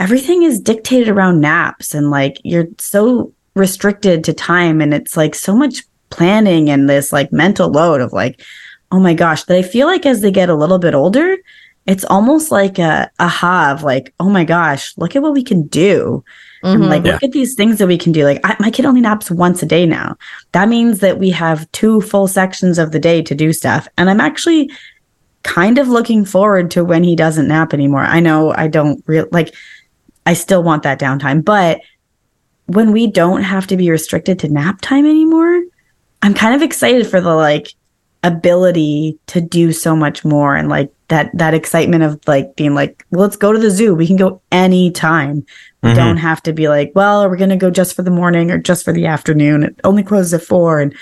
[0.00, 5.34] everything is dictated around naps and like you're so restricted to time and it's like
[5.34, 8.40] so much planning and this like mental load of like,
[8.94, 11.36] oh my gosh, that I feel like as they get a little bit older,
[11.86, 15.66] it's almost like a aha of like, oh my gosh, look at what we can
[15.66, 16.22] do.
[16.62, 16.88] And Mhm.
[16.88, 17.12] like, Yeah.
[17.14, 18.24] look at these things that we can do.
[18.24, 20.16] Like, I, my kid only naps once a day now.
[20.52, 23.88] That means that we have two full sections of the day to do stuff.
[23.98, 24.70] And I'm actually
[25.42, 28.04] kind of looking forward to when he doesn't nap anymore.
[28.04, 29.52] I know I don't real like,
[30.24, 31.80] I still want that downtime, but
[32.66, 35.60] when we don't have to be restricted to nap time anymore,
[36.22, 37.74] I'm kind of excited for the like
[38.24, 43.04] ability to do so much more and like that that excitement of like being like
[43.10, 43.94] let's go to the zoo.
[43.94, 45.44] We can go anytime.
[45.82, 45.96] We Mhm.
[45.96, 48.50] don't have to be like well are we going to go just for the morning
[48.50, 49.62] or just for the afternoon.
[49.64, 50.94] It only closes at four and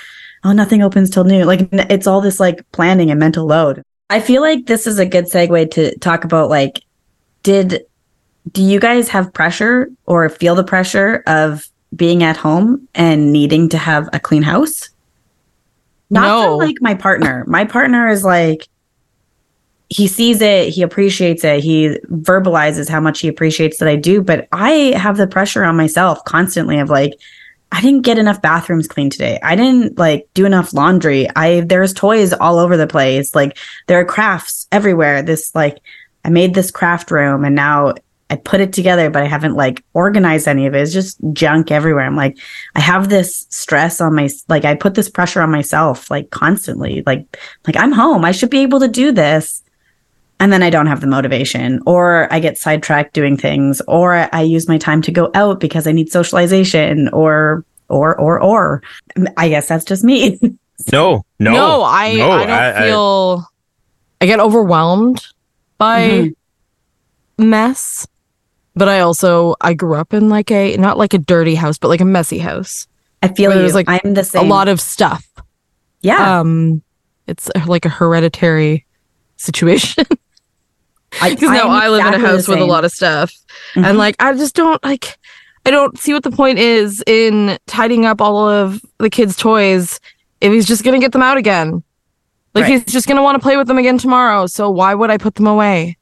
[0.44, 1.46] oh nothing opens till noon.
[1.46, 3.82] Like it's all this like planning and mental load.
[4.10, 6.82] I feel like this is a good segue to talk about like
[7.42, 7.82] did
[8.50, 13.68] do you guys have pressure or feel the pressure of being at home and needing
[13.68, 14.88] to have a clean house
[16.12, 16.56] not No.
[16.56, 17.44] like my partner.
[17.48, 18.68] My partner is like
[19.88, 24.22] he sees it he appreciates it he verbalizes how much he appreciates that i do
[24.22, 27.12] but i have the pressure on myself constantly of like
[27.72, 29.38] i didn't get enough bathrooms cleaned today.
[29.42, 31.28] I didn't like do enough laundry.
[31.36, 33.34] I there's toys all over the place.
[33.34, 35.22] Like there are crafts everywhere.
[35.22, 35.76] This like
[36.24, 37.92] i made this craft room and now
[38.32, 41.70] i put it together but i haven't like organized any of it it's just junk
[41.70, 42.36] everywhere i'm like
[42.74, 47.02] i have this stress on my like i put this pressure on myself like constantly
[47.06, 47.24] like
[47.66, 49.62] like i'm home i should be able to do this
[50.40, 54.40] and then I don't have the motivation, or I get sidetracked doing things, or I
[54.42, 58.82] use my time to go out because I need socialization, or or or or.
[59.36, 60.40] I guess that's just me.
[60.92, 63.46] no, no, No, I, no, I don't I- I- feel.
[64.20, 65.24] I, get overwhelmed
[65.78, 66.34] by Mhm.
[67.38, 68.04] mess,
[68.74, 71.88] but I also I grew up in like a not like a dirty house, but
[71.88, 72.86] like a messy house.
[73.24, 74.44] I feel there's, like, I'm the same.
[74.44, 75.24] A lot of stuff.
[76.00, 76.40] yeah.
[76.40, 76.82] Um,
[77.28, 78.84] it's uh, like a hereditary
[79.36, 80.04] situation
[81.20, 83.32] I, because now I live in a house with a lot of stuff,
[83.74, 83.84] Mhm.
[83.86, 85.18] and like I just don't like.
[85.64, 90.00] I don't see what the point is in tidying up all of the kids' toys
[90.40, 91.84] if he's just gonna get them out again.
[92.54, 92.72] Like Right.
[92.72, 94.46] he's just gonna want to play with them again tomorrow.
[94.46, 95.96] So why would I put them away?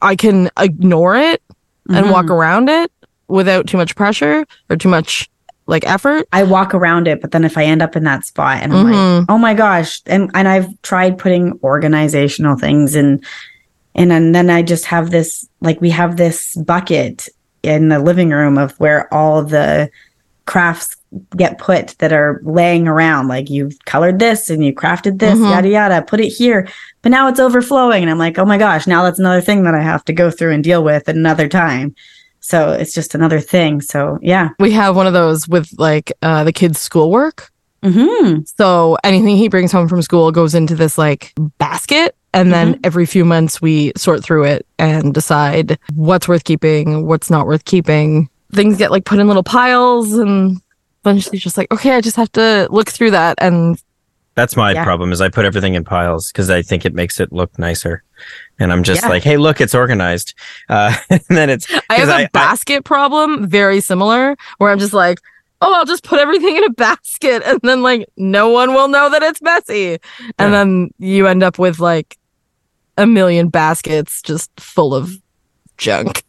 [0.00, 1.42] I can ignore it
[1.88, 2.12] and Mhm.
[2.12, 2.90] walk around it
[3.28, 5.28] without too much pressure or too much
[5.66, 6.26] like effort.
[6.32, 8.84] I walk around it, but then if I end up in that spot and I'm
[8.84, 9.26] like, Mhm.
[9.30, 13.20] oh my gosh, and and I've tried putting organizational things in,
[13.94, 17.28] and and then I just have this like we have this bucket
[17.62, 19.88] in the living room of where all the
[20.44, 20.96] crafts
[21.34, 23.28] get put that are laying around.
[23.28, 25.50] Like you've colored this and you crafted this, Mhm.
[25.50, 26.68] yada yada, put it here,
[27.04, 29.74] but now it's overflowing, and I'm like, oh my gosh, now that's another thing that
[29.74, 31.94] I have to go through and deal with at another time.
[32.40, 33.82] So it's just another thing.
[33.82, 34.48] So yeah.
[34.58, 37.50] We have one of those with like uh, the kids' schoolwork.
[37.82, 42.16] hmm So anything he brings home from school goes into this like basket.
[42.32, 47.30] And then every few months we sort through it and decide what's worth keeping, what's
[47.30, 48.30] not worth keeping.
[48.52, 50.60] Things get like put in little piles and
[51.04, 53.36] eventually just like, okay, I just have to look through that.
[53.40, 53.78] And
[54.34, 54.84] That's my Yeah.
[54.84, 55.12] problem.
[55.12, 58.02] Is I put everything in piles because I think it makes it look nicer,
[58.58, 59.08] and I'm just Yeah.
[59.08, 60.34] like, hey, look, it's organized.
[60.68, 64.78] Uh, and then it's I have a I- I- basket problem very similar where I'm
[64.80, 65.18] just like,
[65.60, 69.08] oh, I'll just put everything in a basket and then like no one will know
[69.10, 69.92] that it's messy.
[69.92, 70.00] And
[70.38, 70.50] Yeah.
[70.50, 72.18] then you end up with like
[72.98, 75.16] a million baskets just full of
[75.78, 76.22] junk.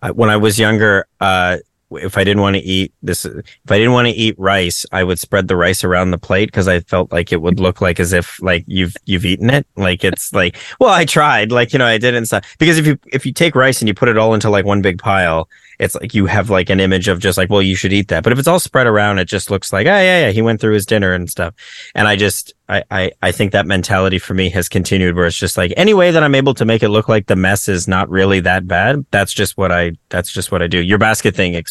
[0.00, 1.58] I- when I was younger, uh,
[1.96, 5.04] if I didn't want to eat this, if I didn't want to eat rice, I
[5.04, 8.00] would spread the rice around the plate because I felt like it would look like
[8.00, 9.66] as if like you've you've eaten it.
[9.76, 12.56] Like it's like, well, I tried, like you know, I did and stuff.
[12.58, 14.82] Because if you if you take rice and you put it all into like one
[14.82, 17.92] big pile, it's like you have like an image of just like, well, you should
[17.92, 18.22] eat that.
[18.22, 20.60] But if it's all spread around, it just looks like, oh yeah, yeah, he went
[20.60, 21.54] through his dinner and stuff.
[21.94, 25.36] And I just, I, I, I think that mentality for me has continued where it's
[25.36, 27.86] just like any way that I'm able to make it look like the mess is
[27.86, 29.04] not really that bad.
[29.10, 30.78] That's just what I, that's just what I do.
[30.78, 31.62] Your basket thing,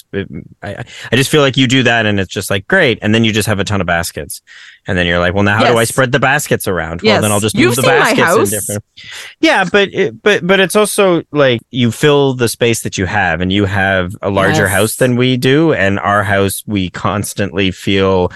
[0.62, 3.00] I, I just feel like you do that and it's just like great.
[3.02, 4.42] And then you just have a ton of baskets.
[4.88, 5.72] And then you're like, well, now how yes.
[5.74, 7.02] do I spread the baskets around?
[7.04, 7.14] Yes.
[7.14, 8.84] Well, then I'll just You've move the baskets in different.
[9.40, 13.42] Yeah, but it, but but it's also like you fill the space that you have,
[13.42, 14.72] and you have a larger Yes.
[14.72, 18.32] house than we do, and our house we constantly feel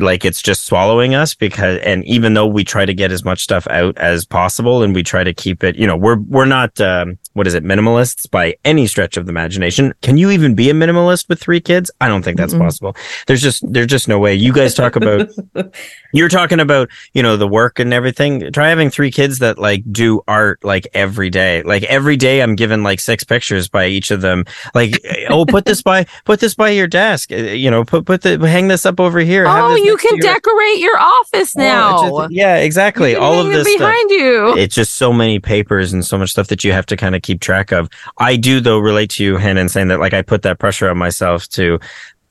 [0.00, 3.42] like it's just swallowing us because and even though we try to get as much
[3.42, 6.80] stuff out as possible and we try to keep it you know we're we're not
[6.80, 7.64] um, what is it?
[7.64, 9.94] Minimalists by any stretch of the imagination.
[10.02, 11.90] Can you even be a minimalist with three kids?
[12.00, 12.58] I don't think that's Mm-mm.
[12.60, 12.94] possible.
[13.26, 14.34] There's just there's just no way.
[14.34, 15.30] You guys talk about
[16.12, 18.52] you're talking about you know the work and everything.
[18.52, 21.62] Try having three kids that like do art like every day.
[21.62, 24.44] Like every day i'm given like six pictures by each of them.
[24.74, 27.32] Like oh put this by put this by your desk.
[27.32, 29.44] Uh, you know put put the hang this up over here.
[29.46, 32.02] Oh, this you can your- decorate your office Oh, now.
[32.02, 33.14] it's just- yeah exactly.
[33.14, 33.78] All of them this stuff.
[33.78, 34.56] behind you.
[34.58, 37.22] it's just so many papers and so much stuff that you have to kind of
[37.28, 37.88] keep track of.
[38.16, 40.88] I do though relate to you, Hannah, in saying that like I put that pressure
[40.88, 41.78] on myself to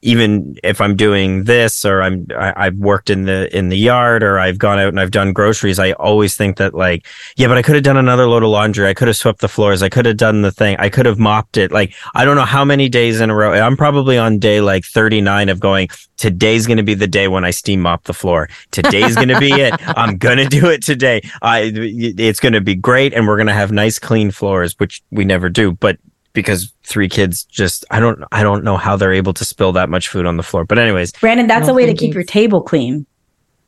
[0.02, 4.24] even if I'm doing this or I'm I, I've worked in the in the yard
[4.24, 7.58] or I've gone out and I've done groceries, I always think that like, yeah, but
[7.58, 8.88] I could have done another load of laundry.
[8.88, 9.82] I could have swept the floors.
[9.82, 10.78] I could have done the thing.
[10.80, 11.72] I could have mopped it.
[11.72, 13.54] Like I don't know how many days in a row.
[13.54, 17.46] I'm probably on day like 39 of going, today's going to be the day when
[17.46, 18.50] I steam mop the floor.
[18.72, 19.74] Today's going to be it.
[19.98, 21.22] I'm going to do it today.
[21.42, 23.14] I, it's going to be great.
[23.14, 25.72] And we're going to have nice, clean floors, which we never do.
[25.72, 25.98] But
[26.38, 29.90] because three kids just, I don't, I don't know how they're able to spill that
[29.90, 30.64] much food on the floor.
[30.66, 33.06] But anyways, Brandon, that's No a way to keep your table clean.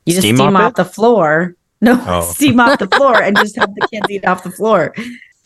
[0.06, 0.76] You just Steam steam, mop off it?
[0.76, 1.54] the floor.
[1.80, 2.20] No, Oh.
[2.34, 4.94] steam off the floor and just have the kids eat off the floor.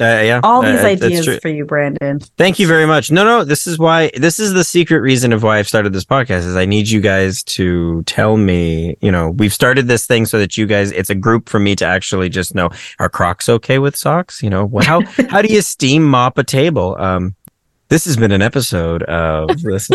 [0.00, 2.18] Uh, yeah, All uh, these ideas for you, Brandon.
[2.36, 3.12] Thank you very much.
[3.12, 6.04] No, no, this is why this is the secret reason of why I've started this
[6.04, 10.26] podcast is I need you guys to tell me, you know, we've started this thing
[10.26, 13.48] so that you guys it's a group for me to actually just know are Crocs
[13.48, 14.42] okay with socks?
[14.42, 16.96] You know, how how do you steam mop a table?
[16.98, 17.36] Um
[17.88, 19.88] this has been an episode of this.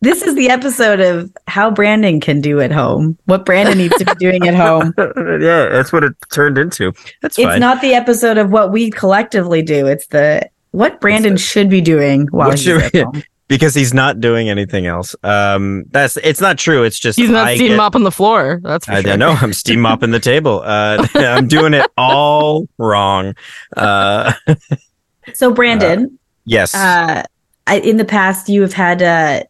[0.00, 4.04] This is the episode of how Brandon can do at home, what Brandon needs to
[4.04, 4.92] be doing at home.
[4.98, 6.92] yeah, that's what it turned into.
[7.22, 7.60] That's It's fine.
[7.60, 9.86] not the episode of what we collectively do.
[9.86, 13.22] It's the what Brandon should be doing while What he's should at home.
[13.48, 15.14] because he's not doing anything else.
[15.22, 16.82] Um that's it's not true.
[16.84, 18.60] It's just He's not I steam get- mopping the floor.
[18.62, 19.02] That's for I sure.
[19.10, 19.32] don't know.
[19.32, 20.62] I'm steam mopping the table.
[20.64, 23.34] Uh, I'm doing it all wrong.
[23.76, 24.32] Uh,
[25.32, 26.74] So Brandon, yes.
[26.74, 27.22] uh,
[27.66, 29.44] I, in the past you have had uh,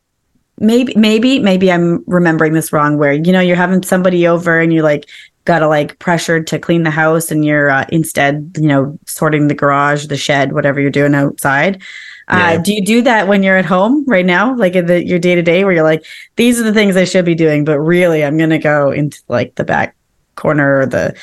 [0.59, 2.99] maybe maybe maybe I'm remembering this wrong.
[2.99, 5.09] Where you know you're having somebody over and you're like
[5.45, 9.49] got to like pressured to clean the house and you're uh, instead you know sorting
[9.49, 11.83] the garage, the shed, whatever you're doing outside.
[12.29, 12.53] Yeah.
[12.53, 15.19] Uh, do you do that when you're at home right now, like in the, your
[15.19, 17.79] day to day, where you're like, these are the things I should be doing, but
[17.79, 19.95] really I'm gonna go into like the back
[20.37, 21.15] corner or the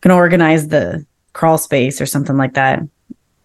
[0.00, 2.82] gonna organize the crawl space or something like that.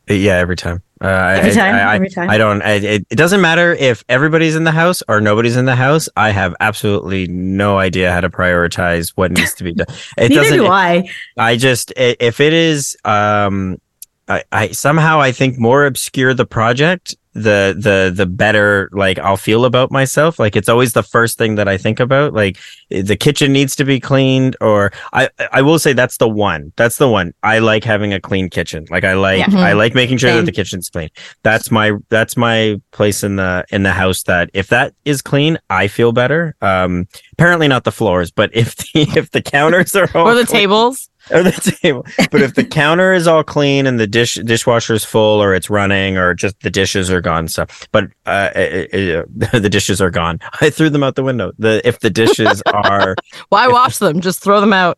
[0.07, 0.81] Yeah, every time.
[0.99, 2.29] Uh, I- Every I, time, I, every time.
[2.29, 2.61] I don't.
[2.63, 6.09] I, it, it doesn't matter if everybody's in the house or nobody's in the house.
[6.17, 9.87] I have absolutely no idea how to prioritize what needs to be done.
[10.17, 10.57] It Neither doesn't.
[10.57, 11.07] do I.
[11.37, 13.77] I just if it is um
[14.27, 19.37] I, I somehow I think more obscure the project the the the better like I'll
[19.37, 20.39] feel about myself.
[20.39, 22.57] Like it's always the first thing that I think about like
[22.89, 26.73] the kitchen needs to be cleaned or I I will say that's the one.
[26.75, 27.33] That's the one.
[27.43, 28.85] I like having a clean kitchen.
[28.89, 29.59] Like I like Yeah.
[29.59, 30.37] I like making sure Same.
[30.39, 31.09] that the kitchen's clean.
[31.43, 35.57] That's my that's my place in the in the house that if that is clean
[35.69, 36.55] I feel better.
[36.61, 40.45] Um apparently not the floors but if the if the counters are all Or the
[40.45, 41.09] clean- tables.
[41.31, 41.51] Or the
[41.81, 42.05] table.
[42.31, 45.69] But if the counter is all clean and the dish dishwasher is full, or it's
[45.69, 49.23] running, or just the dishes are gone, so but uh, uh, uh,
[49.59, 50.39] the dishes are gone.
[50.61, 51.51] I threw them out the window.
[51.57, 53.15] The if the dishes are
[53.49, 54.21] Why wash them?
[54.21, 54.97] Just throw them out.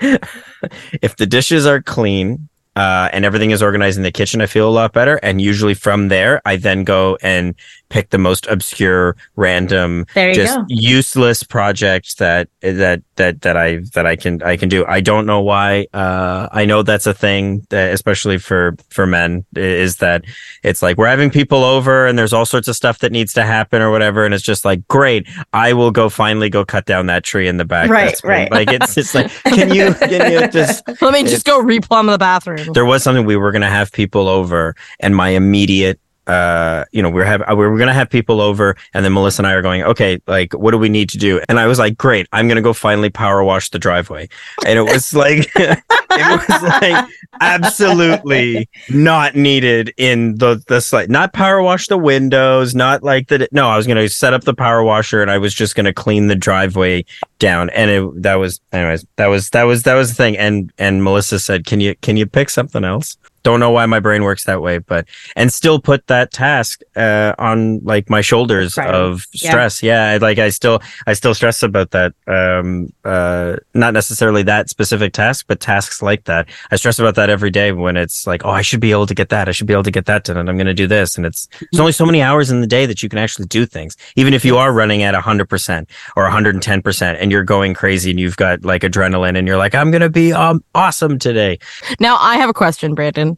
[0.00, 2.48] if the dishes are clean.
[2.76, 4.40] Uh, and everything is organized in the kitchen.
[4.40, 5.20] I feel a lot better.
[5.22, 7.54] And usually from there, I then go and
[7.94, 10.64] pick the most obscure, random, just go.
[10.68, 14.84] useless projects that that that that I that I can I can do.
[14.86, 15.86] I don't know why.
[15.94, 20.24] Uh, I know that's a thing, that, especially for for men, is that
[20.64, 23.44] it's like we're having people over and there's all sorts of stuff that needs to
[23.44, 25.28] happen or whatever, and it's just like great.
[25.52, 27.88] I will go finally go cut down that tree in the back.
[27.88, 28.50] Right, That's right.
[28.50, 32.18] Like it's just like can you can you just Let me just go replumb the
[32.18, 32.72] bathroom.
[32.72, 37.02] there was something we were going to have people over and my immediate uh, you
[37.02, 39.62] know, we we're have we're gonna have people over, and then Melissa and I are
[39.62, 41.40] going, okay, like, what do we need to do?
[41.48, 44.28] And I was like, great, I'm gonna go finally power wash the driveway,
[44.66, 47.06] and it was like, it was like
[47.40, 51.10] absolutely not needed in the the site.
[51.10, 53.52] Not power wash the windows, not like that.
[53.52, 56.28] No, I was gonna set up the power washer, and I was just gonna clean
[56.28, 57.04] the driveway
[57.38, 60.38] down, and it that was, anyways, that was that was that was the thing.
[60.38, 63.18] And and Melissa said, can you can you pick something else?
[63.44, 67.34] Don't know why my brain works that way but and still put that task uh,
[67.38, 68.92] on like my shoulders right.
[68.92, 70.12] of stress yeah.
[70.12, 70.18] yeah.
[70.18, 75.44] like i still i still stress about that um uh not necessarily that specific task
[75.46, 78.62] but tasks like that i stress about that every day when it's like oh i
[78.62, 80.48] should be able to get that i should be able to get that done and
[80.48, 82.86] i'm going to do this and it's there's only so many hours in the day
[82.86, 87.16] that you can actually do things even if you are running at 100% or 110%
[87.20, 90.08] and you're going crazy and you've got like adrenaline and you're like i'm going to
[90.08, 91.58] be um, awesome today
[92.00, 93.33] now i have a question brandon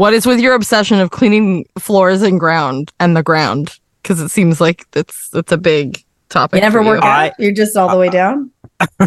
[0.00, 3.78] what is with your obsession of cleaning floors and ground and the ground?
[4.02, 6.56] Because it seems like it's it's a big topic.
[6.56, 7.32] You never work out.
[7.38, 8.50] You're just all the way down.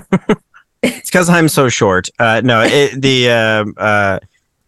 [0.83, 2.09] it's because I'm so short.
[2.19, 4.19] Uh, no, it, the uh, uh,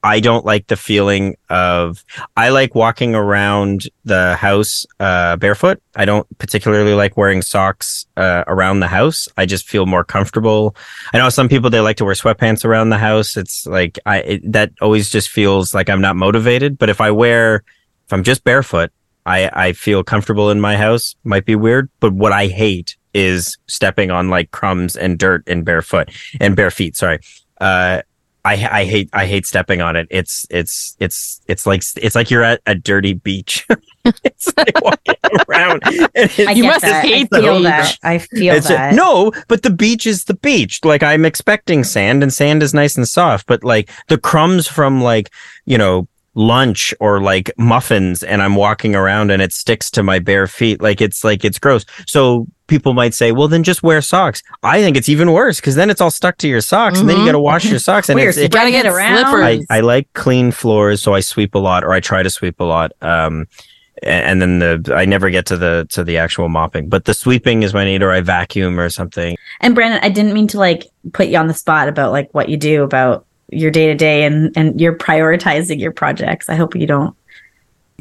[0.05, 2.05] I don't like the feeling of
[2.37, 5.81] I like walking around the house uh, barefoot.
[5.95, 9.27] I don't particularly like wearing socks uh, around the house.
[9.35, 10.75] I just feel more comfortable.
[11.11, 13.35] I know some people they like to wear sweatpants around the house.
[13.35, 16.77] It's like I it, that always just feels like I'm not motivated.
[16.77, 17.63] But if I wear
[18.05, 18.91] if I'm just barefoot,
[19.25, 21.15] I I feel comfortable in my house.
[21.23, 25.63] Might be weird, but what I hate is stepping on like crumbs and dirt in
[25.63, 26.95] barefoot and bare feet.
[26.95, 27.17] Sorry.
[27.59, 28.03] Uh,
[28.45, 30.07] I, I hate I hate stepping on it.
[30.11, 33.65] It's it's it's it's like it's like you're at a dirty beach.
[34.23, 35.15] it's like walking
[35.49, 35.81] around.
[36.55, 37.03] you must that.
[37.03, 37.97] hate I feel that.
[38.03, 38.93] I feel it's that.
[38.93, 40.85] A, no, but the beach is the beach.
[40.85, 43.47] Like I'm expecting sand, and sand is nice and soft.
[43.47, 45.31] But like the crumbs from like
[45.65, 50.19] you know lunch or like muffins and I'm walking around and it sticks to my
[50.19, 50.81] bare feet.
[50.81, 51.85] Like it's like it's gross.
[52.05, 54.43] So people might say, well, then just wear socks.
[54.61, 57.01] I think it's even worse because then it's all stuck to your socks mm-hmm.
[57.01, 57.27] and then you mm-hmm.
[57.27, 58.09] got to wash your socks.
[58.09, 59.25] And it's, you got to get around.
[59.25, 62.59] I, I, like clean floors, so I sweep a lot or I try to sweep
[62.59, 62.91] a lot.
[63.01, 63.47] Um,
[64.03, 67.63] and then the I never get to the to the actual mopping, but the sweeping
[67.63, 69.37] is my need, or I vacuum or something.
[69.61, 72.49] And Brandon, I didn't mean to like put you on the spot about like what
[72.49, 76.49] you do about your day to day and and you're prioritizing your projects.
[76.49, 77.15] I hope you don't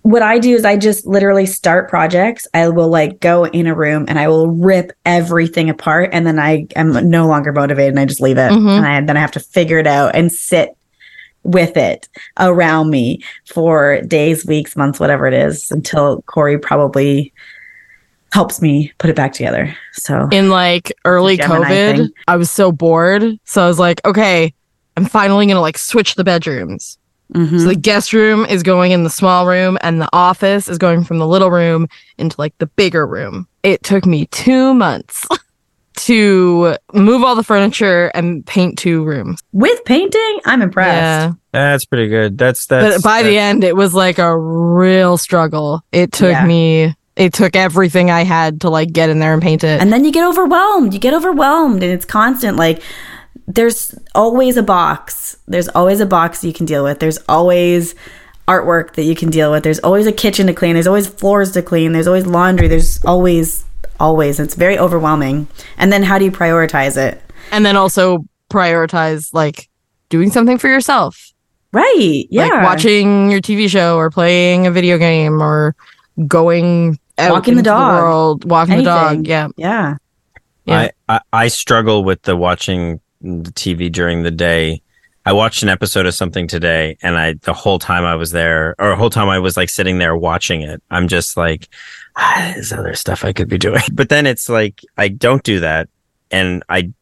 [0.04, 2.46] what I do is I just literally start projects.
[2.52, 6.38] I will like go in a room and I will rip everything apart and then
[6.38, 8.50] I am no longer motivated and I just leave it.
[8.50, 8.68] Mm-hmm.
[8.68, 10.76] And I, then I have to figure it out and sit
[11.42, 12.06] with it
[12.38, 17.32] around me for days, weeks, months, whatever it is until Corey probably
[18.30, 19.74] helps me put it back together.
[19.94, 22.10] So in like early COVID, thing.
[22.28, 23.22] I was so bored.
[23.44, 24.52] So I was like, okay,
[24.96, 26.98] I'm finally going to like switch the bedrooms.
[27.32, 27.58] Mm-hmm.
[27.58, 31.04] So the guest room is going in the small room and the office is going
[31.04, 31.88] from the little room
[32.18, 33.48] into like the bigger room.
[33.62, 35.26] It took me two months
[35.96, 39.40] to move all the furniture and paint two rooms.
[39.52, 40.40] With painting?
[40.44, 40.96] I'm impressed.
[40.96, 41.32] Yeah.
[41.52, 42.36] That's pretty good.
[42.36, 43.28] That's that's But by that's...
[43.28, 45.82] the end it was like a real struggle.
[45.92, 46.46] It took yeah.
[46.46, 49.80] me it took everything I had to like get in there and paint it.
[49.80, 50.92] And then you get overwhelmed.
[50.92, 52.82] You get overwhelmed and it's constant like
[53.46, 55.36] there's always a box.
[55.46, 56.98] There's always a box you can deal with.
[57.00, 57.94] There's always
[58.48, 59.64] artwork that you can deal with.
[59.64, 60.74] There's always a kitchen to clean.
[60.74, 61.92] There's always floors to clean.
[61.92, 62.68] There's always laundry.
[62.68, 63.64] There's always,
[64.00, 64.40] always.
[64.40, 65.48] It's very overwhelming.
[65.78, 67.20] And then how do you prioritize it?
[67.52, 69.68] And then also prioritize like
[70.08, 71.32] doing something for yourself.
[71.72, 72.26] Right.
[72.30, 72.48] Yeah.
[72.48, 75.74] Like watching your TV show or playing a video game or
[76.26, 78.84] going out walking the dog, the world, walking Anything.
[78.84, 79.26] the dog.
[79.26, 79.48] Yeah.
[79.56, 79.96] Yeah.
[80.66, 80.88] Yeah.
[81.08, 84.82] I, I, I struggle with the watching the TV during the day.
[85.26, 88.74] I watched an episode of something today and I, the whole time I was there
[88.78, 91.68] or the whole time I was like sitting there watching it, I'm just like,
[92.16, 93.80] ah, there's other stuff I could be doing.
[93.92, 95.88] But then it's like, I don't do that.
[96.30, 96.92] And I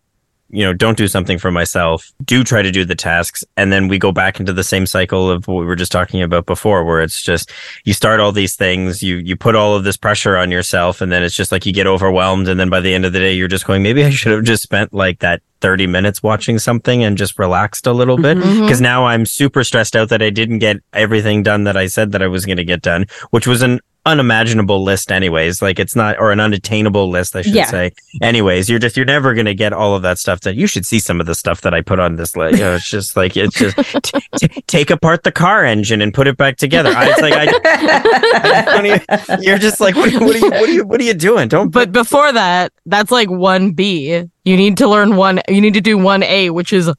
[0.52, 3.42] you know, don't do something for myself, do try to do the tasks.
[3.56, 6.22] And then we go back into the same cycle of what we were just talking
[6.22, 7.50] about before, where it's just,
[7.84, 11.00] you start all these things, you, you put all of this pressure on yourself.
[11.00, 12.48] And then it's just like you get overwhelmed.
[12.48, 14.44] And then by the end of the day, you're just going, maybe I should have
[14.44, 18.36] just spent like that 30 minutes watching something and just relaxed a little bit.
[18.36, 18.68] Mm-hmm.
[18.68, 22.12] Cause now I'm super stressed out that I didn't get everything done that I said
[22.12, 25.62] that I was going to get done, which was an unimaginable list anyways.
[25.62, 27.66] Like it's not or an unattainable list i should yeah.
[27.66, 27.92] say.
[28.20, 30.84] Anyways you're just you're never going to get all of that stuff that you should
[30.84, 32.58] see some of the stuff that i put on this list.
[32.58, 36.12] You know it's just like it's just t- t- take apart the car engine and
[36.12, 36.90] put it back together.
[36.90, 40.84] I, it's like I, I, you're just like what, what, are you what are you
[40.84, 41.48] what are you doing?
[41.48, 45.80] Don't but before that that's like 1b you need to learn one you need to
[45.80, 46.90] do 1a which is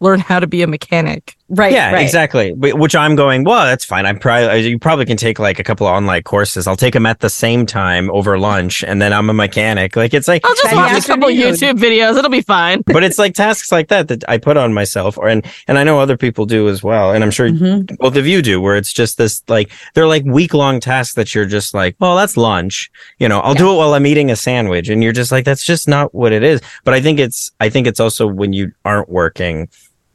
[0.00, 1.72] learn how to be a mechanic Right.
[1.72, 2.02] yeah, right.
[2.02, 2.52] exactly.
[2.52, 3.42] Which I'm going.
[3.44, 4.06] Well, that's fine.
[4.06, 6.66] I'm probably you probably can take like a couple of online courses.
[6.68, 9.96] I'll take them at the same time over lunch, and then I'm a mechanic.
[9.96, 11.28] Like it's like I'll just Friday watch a couple.
[11.28, 12.16] YouTube videos.
[12.16, 12.82] It'll be fine.
[12.86, 15.84] but it's like tasks like that that I put on myself, or and and I
[15.84, 17.98] know other people do as well, and I'm sure Mhm.
[17.98, 21.34] both of you do, where it's just this like they're like week long tasks that
[21.34, 24.36] you're just like, well, that's lunch, you know, I'll do it while I'm eating a
[24.36, 26.60] sandwich, and you're just like, that's just not what it is.
[26.84, 29.68] But I think it's I think it's also when you aren't working,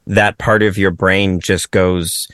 [0.08, 2.28] that part of your brain just goes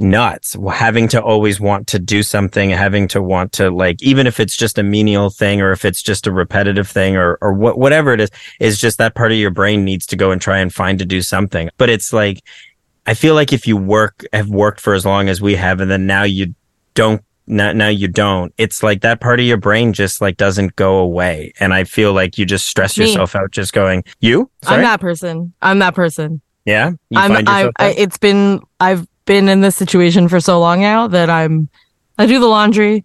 [0.00, 4.40] nuts having to always want to do something having to want to like even if
[4.40, 7.78] it's just a menial thing or if it's just a repetitive thing or or what
[7.78, 10.58] whatever it is is just that part of your brain needs to go and try
[10.58, 12.40] and find to do something but it's like
[13.06, 15.90] i feel like if you work have worked for as long as we have and
[15.90, 16.54] then now you
[16.94, 20.76] don't now, now you don't it's like that part of your brain just like doesn't
[20.76, 23.04] go away and i feel like you just stress Me.
[23.04, 25.52] yourself out just going you I'm that person.
[25.60, 26.40] I'm that person.
[26.70, 30.58] Yeah you I'm, find I, I, it's been, I've been in this situation for so
[30.58, 31.68] long now that I'm
[32.18, 33.04] I do the laundry,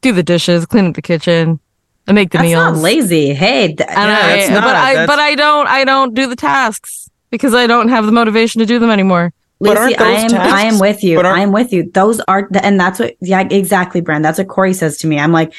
[0.00, 1.60] do the dishes, clean up the kitchen,
[2.06, 2.74] I make the That's meals.
[2.74, 3.34] not lazy.
[3.34, 6.26] Hey, th- And Yeah, I, that's but I that's- but I don't I don't do
[6.26, 9.32] the tasks because I don't have the motivation to do them anymore.
[9.60, 11.20] But Lucy, aren't I those am I am with you.
[11.20, 11.90] I am with you.
[11.92, 14.24] Those are and that's what yeah, exactly, Brand.
[14.24, 15.18] That's what Corey says to me.
[15.18, 15.52] I'm like,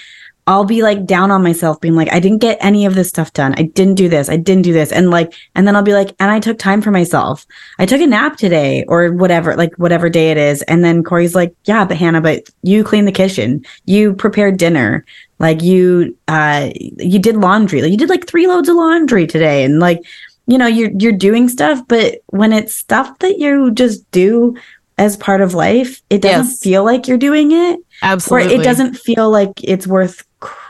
[0.50, 3.32] I'll be like down on myself, being like, I didn't get any of this stuff
[3.34, 3.54] done.
[3.58, 4.30] I didn't do this.
[4.30, 4.92] I didn't do this.
[4.92, 7.46] And like, and then I'll be like, and I took time for myself.
[7.78, 10.64] I took a nap today or whatever, like whatever day it is.
[10.64, 13.64] And then Corey's like, Yeah, but Hannah, but you cleaned the kitchen.
[13.86, 15.06] You prepared dinner.
[15.38, 17.82] Like you uh you did laundry.
[17.84, 19.64] Like you did like three loads of laundry today.
[19.64, 20.02] And like
[20.48, 24.58] you know you're you're doing stuff but when it's stuff that you just do
[24.98, 26.60] as part of life it doesn't Yes.
[26.60, 28.56] feel like you're doing it Absolutely.
[28.58, 30.26] or it doesn't feel like it's worth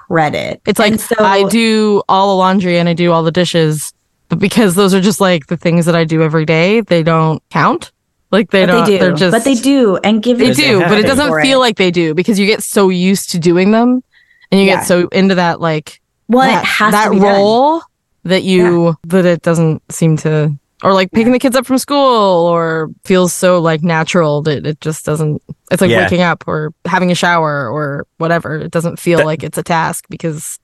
[0.10, 3.94] credit It's like so I do all the laundry and I do all the dishes,
[4.28, 7.42] but because those are just like the things that I do every day, they don't
[7.50, 7.92] count.
[8.32, 8.86] Like they don't.
[8.86, 9.32] they do They're just.
[9.32, 11.62] but they do and give They do, but it doesn't feel it.
[11.62, 14.04] like they do because you get so used to doing them,
[14.52, 14.78] and you Yeah.
[14.78, 17.26] get so into that like well that, that to be done.
[17.42, 17.82] role
[18.24, 20.54] that you that it doesn't seem to
[20.84, 21.98] or like picking the kids up from school
[22.48, 26.04] or feels so like natural that it just doesn't it's like Yeah.
[26.04, 29.64] waking up or having a shower or whatever it doesn't feel That- like it's a
[29.64, 30.60] task because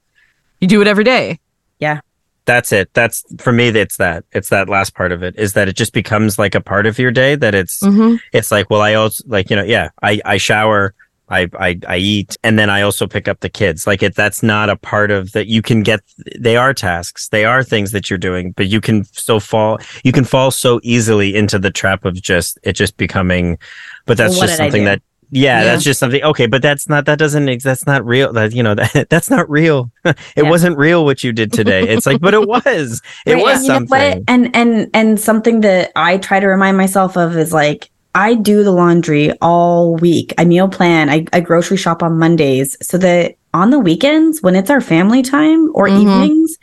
[0.61, 1.39] you do it every day
[1.79, 1.99] Yeah.
[2.45, 5.67] that's it that's for me it's that it's that last part of it is that
[5.67, 8.15] it just becomes like a part of your day that it's mm-hmm.
[8.33, 10.93] it's like well i also like you know yeah i i shower
[11.29, 13.87] I, I I eat and then I also pick up the kids.
[13.87, 15.47] Like it, that's not a part of that.
[15.47, 16.01] You can get.
[16.39, 17.29] They are tasks.
[17.29, 19.79] They are things that you're doing, but you can so fall.
[20.03, 23.57] You can fall so easily into the trap of just it just becoming.
[24.05, 25.01] But that's Well, just something that.
[25.31, 25.63] Yeah, Yeah.
[25.63, 26.21] that's just something.
[26.23, 27.05] Okay, but that's not.
[27.07, 27.63] That doesn't.
[27.63, 28.31] That's not real.
[28.31, 28.75] That you know.
[28.93, 29.89] That that's not real.
[30.05, 30.43] it Yeah.
[30.43, 31.87] wasn't real what you did today.
[31.89, 33.01] It's like, but it was.
[33.25, 33.89] It Right, was and you know what?
[33.89, 34.23] something.
[34.27, 38.63] And and and something that I try to remind myself of is like I do
[38.63, 40.33] the laundry all week.
[40.37, 41.09] I meal plan.
[41.09, 45.21] I, I grocery shop on Mondays so that on the weekends when it's our family
[45.21, 46.01] time or Mhm.
[46.01, 46.57] evenings,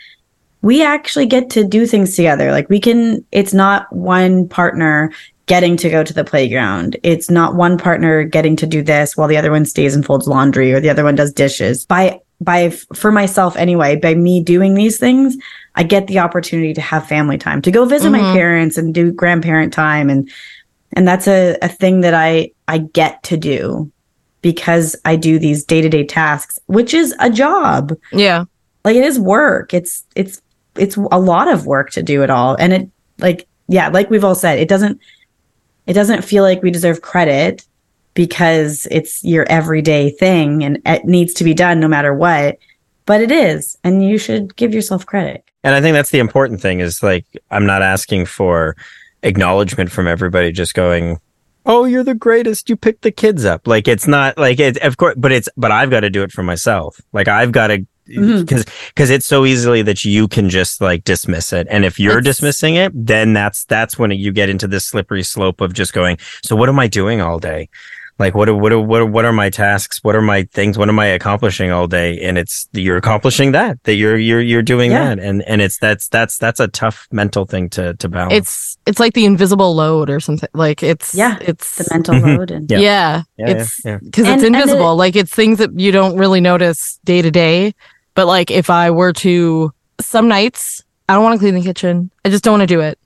[0.63, 2.51] we actually get to do things together.
[2.53, 3.25] Like we can.
[3.33, 5.13] It's not one partner
[5.47, 6.97] getting to go to the playground.
[7.03, 10.27] It's not one partner getting to do this while the other one stays and folds
[10.29, 11.85] laundry or the other one does dishes.
[11.85, 15.37] By by for myself anyway, by me doing these things,
[15.75, 18.33] I get the opportunity to have family time, to go visit my Mhm.
[18.35, 20.29] parents and do grandparent time and
[20.95, 23.91] and that's a, a thing that I I get to do
[24.43, 27.93] because I do these day-to-day tasks, which is a job.
[28.13, 28.45] yeah
[28.85, 29.73] Like it is work.
[29.73, 30.43] It's it's
[30.77, 32.57] it's a lot of work to do it all.
[32.59, 35.01] And it like yeah, like we've all said, it doesn't
[35.87, 37.65] it doesn't feel like we deserve credit
[38.15, 42.59] because it's your everyday thing and it needs to be done no matter what.
[43.05, 45.45] But it is, and you should give yourself credit.
[45.65, 48.77] And I think that's the important thing is like I'm not asking for
[49.23, 51.19] acknowledgement from everybody just going,
[51.67, 52.69] "Oh, you're the greatest.
[52.69, 55.71] You picked the kids up." Like it's not like it of course, but it's but
[55.71, 57.01] I've got to do it for myself.
[57.13, 58.41] Like I've got to mm-hmm.
[58.41, 62.19] because because it's so easily that you can just like dismiss it and if you're
[62.19, 65.93] It's- dismissing it then that's that's when you get into this slippery slope of just
[65.93, 67.69] going so what am i doing all day
[68.19, 69.99] like what are, what are, what are, what are my tasks?
[70.03, 70.79] What are my things?
[70.79, 72.19] What am i accomplishing all day?
[72.21, 75.15] And it's you're accomplishing that that you're you're you're doing Yeah.
[75.15, 75.19] that.
[75.19, 78.35] And and it's that's that's that's a tough mental thing to to balance.
[78.35, 80.49] It's it's like the invisible load or something.
[80.55, 82.37] Like it's Yeah, it's The mental Mhm.
[82.39, 82.79] load and Yeah.
[82.79, 83.99] yeah, yeah, yeah, it's yeah.
[84.03, 84.95] because And- it's and the- invisible.
[84.97, 87.75] Like it's things that you don't really notice day to day.
[88.15, 92.11] But like if i were to some nights i don't want to clean the kitchen.
[92.25, 92.99] I just don't want to do it.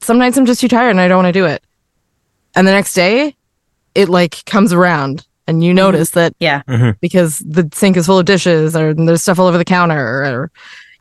[0.00, 1.62] Some nights i'm just too tired and i don't want to do it.
[2.56, 3.36] And the next day
[3.94, 6.62] it like comes around and you notice that yeah.
[6.68, 6.96] Mhm.
[7.00, 10.50] because the sink is full of dishes or there's stuff all over the counter or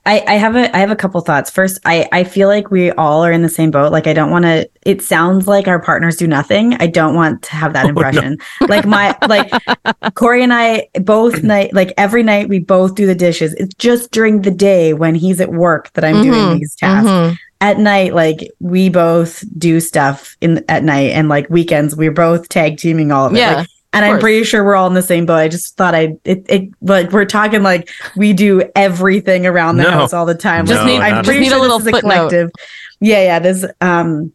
[0.06, 1.50] I, I have a I have a couple thoughts.
[1.50, 3.94] First, I, I feel like we all are in the same boat.
[3.94, 6.74] Like I don't want to it sounds like our partners do nothing.
[6.76, 8.38] I don't want to have that impression.
[8.62, 8.76] Oh, no.
[8.76, 9.50] like my like
[10.16, 13.54] Corey and I both night like every night we both do the dishes.
[13.54, 16.32] It's just during the day when he's at work that I'm mm-hmm.
[16.32, 17.10] doing these tasks.
[17.10, 17.36] Mm-hmm.
[17.64, 22.50] At night, like we both do stuff in at night and like weekends, we're both
[22.50, 23.38] tag teaming all of it.
[23.38, 23.56] Yeah.
[23.56, 25.38] Like, and I'm pretty sure we're all in the same boat.
[25.38, 29.84] I just thought I it, it like we're talking like we do everything around the
[29.84, 29.92] no.
[29.92, 30.66] house all the time.
[30.66, 32.52] Just need I'm pretty need sure a little this collective.
[33.00, 33.40] Yeah, yeah.
[33.40, 34.34] This um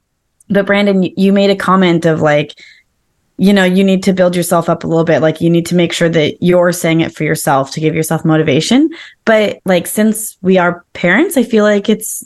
[0.49, 2.59] but Brandon, you made a comment of like,
[3.37, 5.21] you know, you need to build yourself up a little bit.
[5.21, 8.25] Like you need to make sure that you're saying it for yourself to give yourself
[8.25, 8.89] motivation.
[9.27, 12.25] But like since we are parents, I feel like it's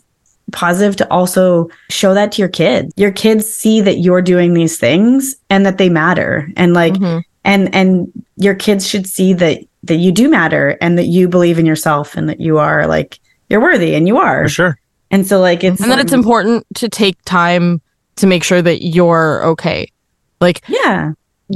[0.52, 2.92] positive to also show that to your kids.
[2.96, 6.50] Your kids see that you're doing these things and that they matter.
[6.56, 7.20] And like mm-hmm.
[7.44, 11.58] and and your kids should see that that you do matter and that you believe
[11.58, 14.44] in yourself and that you are like you're worthy and you are.
[14.44, 14.78] For sure.
[15.10, 17.80] And so like it's And then it's important to take time
[18.16, 19.90] to make sure that you're okay.
[20.40, 21.12] Like Yeah.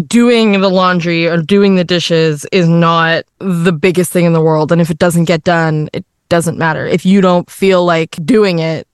[0.07, 4.71] Doing the laundry or doing the dishes is not the biggest thing in the world.
[4.71, 6.87] And if it doesn't get done, it doesn't matter.
[6.87, 8.87] If you don't feel like doing it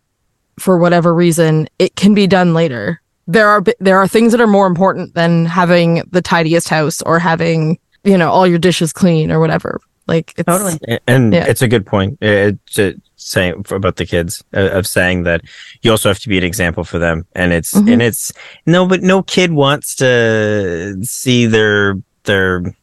[0.59, 3.01] for whatever reason, it can be done later.
[3.27, 7.19] There are there are things that are more important than having the tidiest house or
[7.19, 9.81] having, you know, all your dishes clean or whatever.
[10.09, 10.79] Like it's, totally.
[11.07, 11.47] And yeah.
[11.47, 12.19] it's a good point.
[12.21, 12.81] It's
[13.23, 15.43] saying about the kids uh, of saying that
[15.83, 17.89] you also have to be an example for them and it's mm-hmm.
[17.89, 18.33] and it's
[18.67, 22.75] no but no kid wants to see their their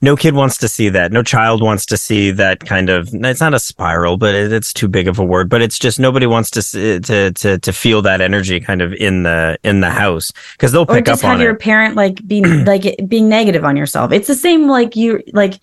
[0.00, 1.10] no kid wants to see that.
[1.10, 3.12] No child wants to see that kind of.
[3.12, 5.48] It's not a spiral, but it, it's too big of a word.
[5.48, 8.92] But it's just nobody wants to see, to to to feel that energy kind of
[8.92, 11.60] in the in the house because they'll pick or just up have on your it.
[11.60, 14.12] parent like being like being negative on yourself.
[14.12, 15.54] It's the same like you like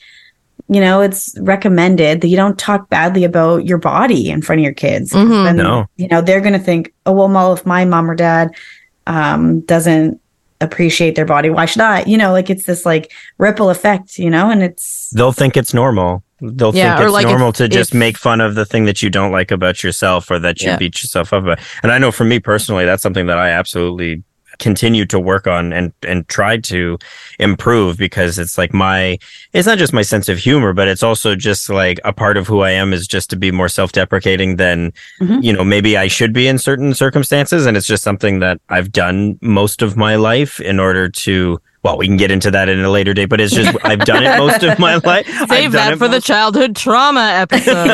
[0.68, 4.64] you know it's recommended that you don't talk badly about your body in front of
[4.64, 5.12] your kids.
[5.12, 5.46] Mm-hmm.
[5.46, 8.54] Then, no, you know they're gonna think, oh well, well, if my mom or dad
[9.08, 10.20] um doesn't
[10.66, 11.50] appreciate their body.
[11.50, 12.04] Why should I?
[12.04, 15.74] You know, like it's this like ripple effect, you know, and it's they'll think it's
[15.74, 16.24] normal.
[16.42, 18.86] They'll yeah, think it's like normal if, to just if, make fun of the thing
[18.86, 20.78] that you don't like about yourself or that you yeah.
[20.78, 21.60] beat yourself up about.
[21.82, 24.24] And I know for me personally, that's something that I absolutely
[24.60, 26.98] continue to work on and and try to
[27.40, 29.18] improve because it's like my
[29.54, 32.48] it's not just my sense of humor but it's also just like a part of
[32.48, 35.40] who I am is just to be more self-deprecating than mm-hmm.
[35.42, 38.92] you know maybe I should be in certain circumstances and it's just something that I've
[38.92, 42.84] done most of my life in order to well, we can get into that in
[42.84, 45.28] a later date, but it's just I've done it most of my life.
[45.48, 47.76] Save that for the childhood trauma episode.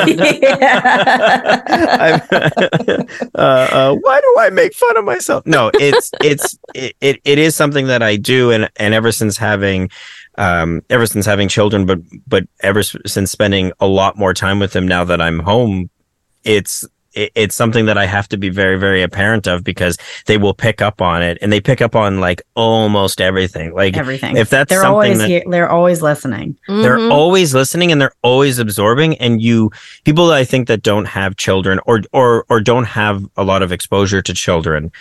[3.36, 5.46] uh, uh, why do I make fun of myself?
[5.46, 9.36] No, it's it's it, it, it is something that I do, and and ever since
[9.36, 9.90] having
[10.38, 14.72] um, ever since having children, but but ever since spending a lot more time with
[14.72, 15.90] them now that I'm home,
[16.46, 20.38] it's it, it's something that I have to be very, very apparent of because they
[20.38, 23.74] will pick up on it and they pick up on like almost everything.
[23.74, 24.38] Like everything.
[24.38, 26.58] If that's they're always that, here, they're always listening.
[26.68, 27.12] They're mm-hmm.
[27.12, 29.18] always listening and they're always absorbing.
[29.18, 29.72] And you
[30.04, 33.62] people that I think that don't have children or or or don't have a lot
[33.62, 34.92] of exposure to children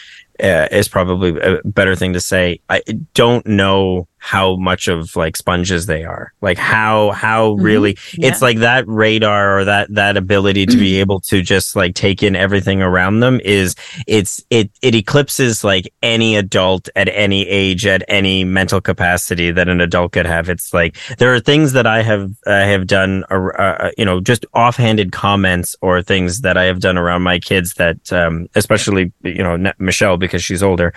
[0.43, 2.61] uh, is probably a better thing to say.
[2.69, 2.83] I
[3.15, 7.63] don't know how much of like sponges they are like how how mm-hmm.
[7.63, 8.29] really yeah.
[8.29, 12.23] it's like that radar or that that ability to be able to just like take
[12.23, 13.75] in everything around them is
[14.07, 19.71] it's it it eclipses like any adult at any age at any mental capacity that
[19.71, 23.25] an adult could have it's like there are things that i have i have done
[23.31, 27.39] uh, uh, you know just offhanded comments or things that i have done around my
[27.39, 30.93] kids that um especially you know michelle because she's older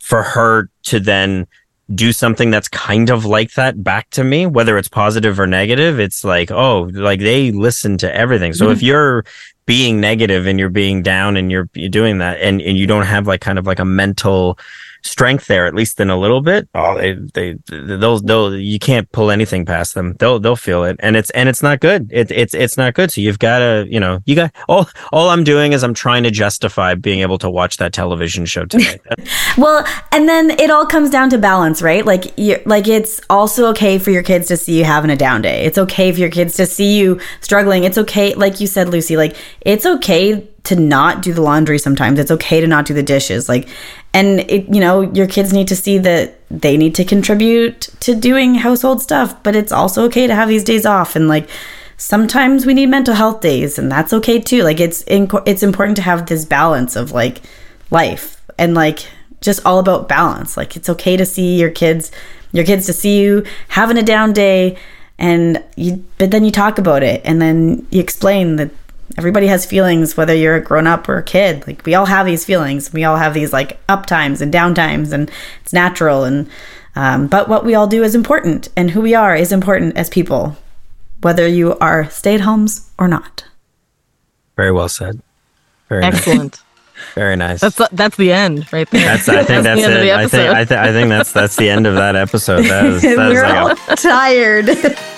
[0.00, 1.46] for her to then
[1.94, 6.00] do something that's kind of like that back to me, whether it's positive or negative.
[6.00, 8.54] It's like, oh, like they listen to everything.
[8.54, 8.72] So mm-hmm.
[8.72, 9.24] if you're
[9.66, 13.06] being negative and you're being down and you're, you're doing that and, and you don't
[13.06, 14.58] have like kind of like a mental
[15.06, 16.68] strength there, at least in a little bit.
[16.74, 20.14] Oh, they, they, they'll, they'll, you can't pull anything past them.
[20.18, 20.96] They'll, they'll feel it.
[21.00, 22.10] And it's, and it's not good.
[22.12, 23.10] It, it's, it's not good.
[23.10, 26.22] So you've got to, you know, you got all, all I'm doing is I'm trying
[26.24, 29.00] to justify being able to watch that television show tonight.
[29.58, 32.04] well, and then it all comes down to balance, right?
[32.04, 35.42] Like, you like it's also okay for your kids to see you having a down
[35.42, 35.64] day.
[35.64, 37.84] It's okay for your kids to see you struggling.
[37.84, 38.34] It's okay.
[38.34, 42.18] Like you said, Lucy, like it's okay to not do the laundry sometimes.
[42.18, 43.48] It's okay to not do the dishes.
[43.48, 43.68] Like,
[44.16, 48.14] and it, you know, your kids need to see that they need to contribute to
[48.14, 51.16] doing household stuff, but it's also okay to have these days off.
[51.16, 51.50] And like,
[51.98, 54.62] sometimes we need mental health days, and that's okay too.
[54.62, 57.42] Like, it's it's important to have this balance of like
[57.90, 59.00] life and like
[59.42, 60.56] just all about balance.
[60.56, 62.10] Like, it's okay to see your kids,
[62.52, 64.78] your kids to see you having a down day,
[65.18, 68.70] and you, but then you talk about it, and then you explain that
[69.16, 71.66] everybody has feelings, whether you're a grown up or a kid.
[71.66, 72.92] Like we all have these feelings.
[72.92, 75.30] We all have these like up times and down times, and
[75.62, 76.24] it's natural.
[76.24, 76.48] And
[76.94, 80.08] um, but what we all do is important, and who we are is important as
[80.08, 80.56] people,
[81.20, 83.44] whether you are stay at homes or not.
[84.56, 85.20] Very well said.
[85.88, 86.14] Very nice.
[86.14, 86.62] Excellent.
[87.14, 87.60] Very nice.
[87.60, 89.04] that's that's the end right there.
[89.04, 90.04] That's I think that's, the end of it.
[90.06, 92.62] the I think I, th- I think that's that's the end of that episode.
[92.62, 94.66] That is, that is We're like all a, tired.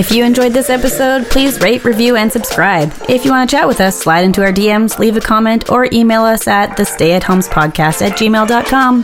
[0.00, 2.90] If you enjoyed this episode, please rate, review, and subscribe.
[3.06, 5.90] If you want to chat with us, slide into our DMs, leave a comment, or
[5.92, 9.02] email us at the stay at homes podcast at gmail.com.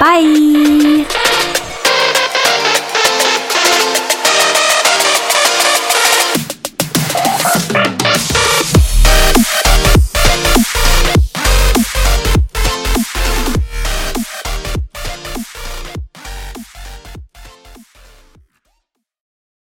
[0.00, 1.33] Bye.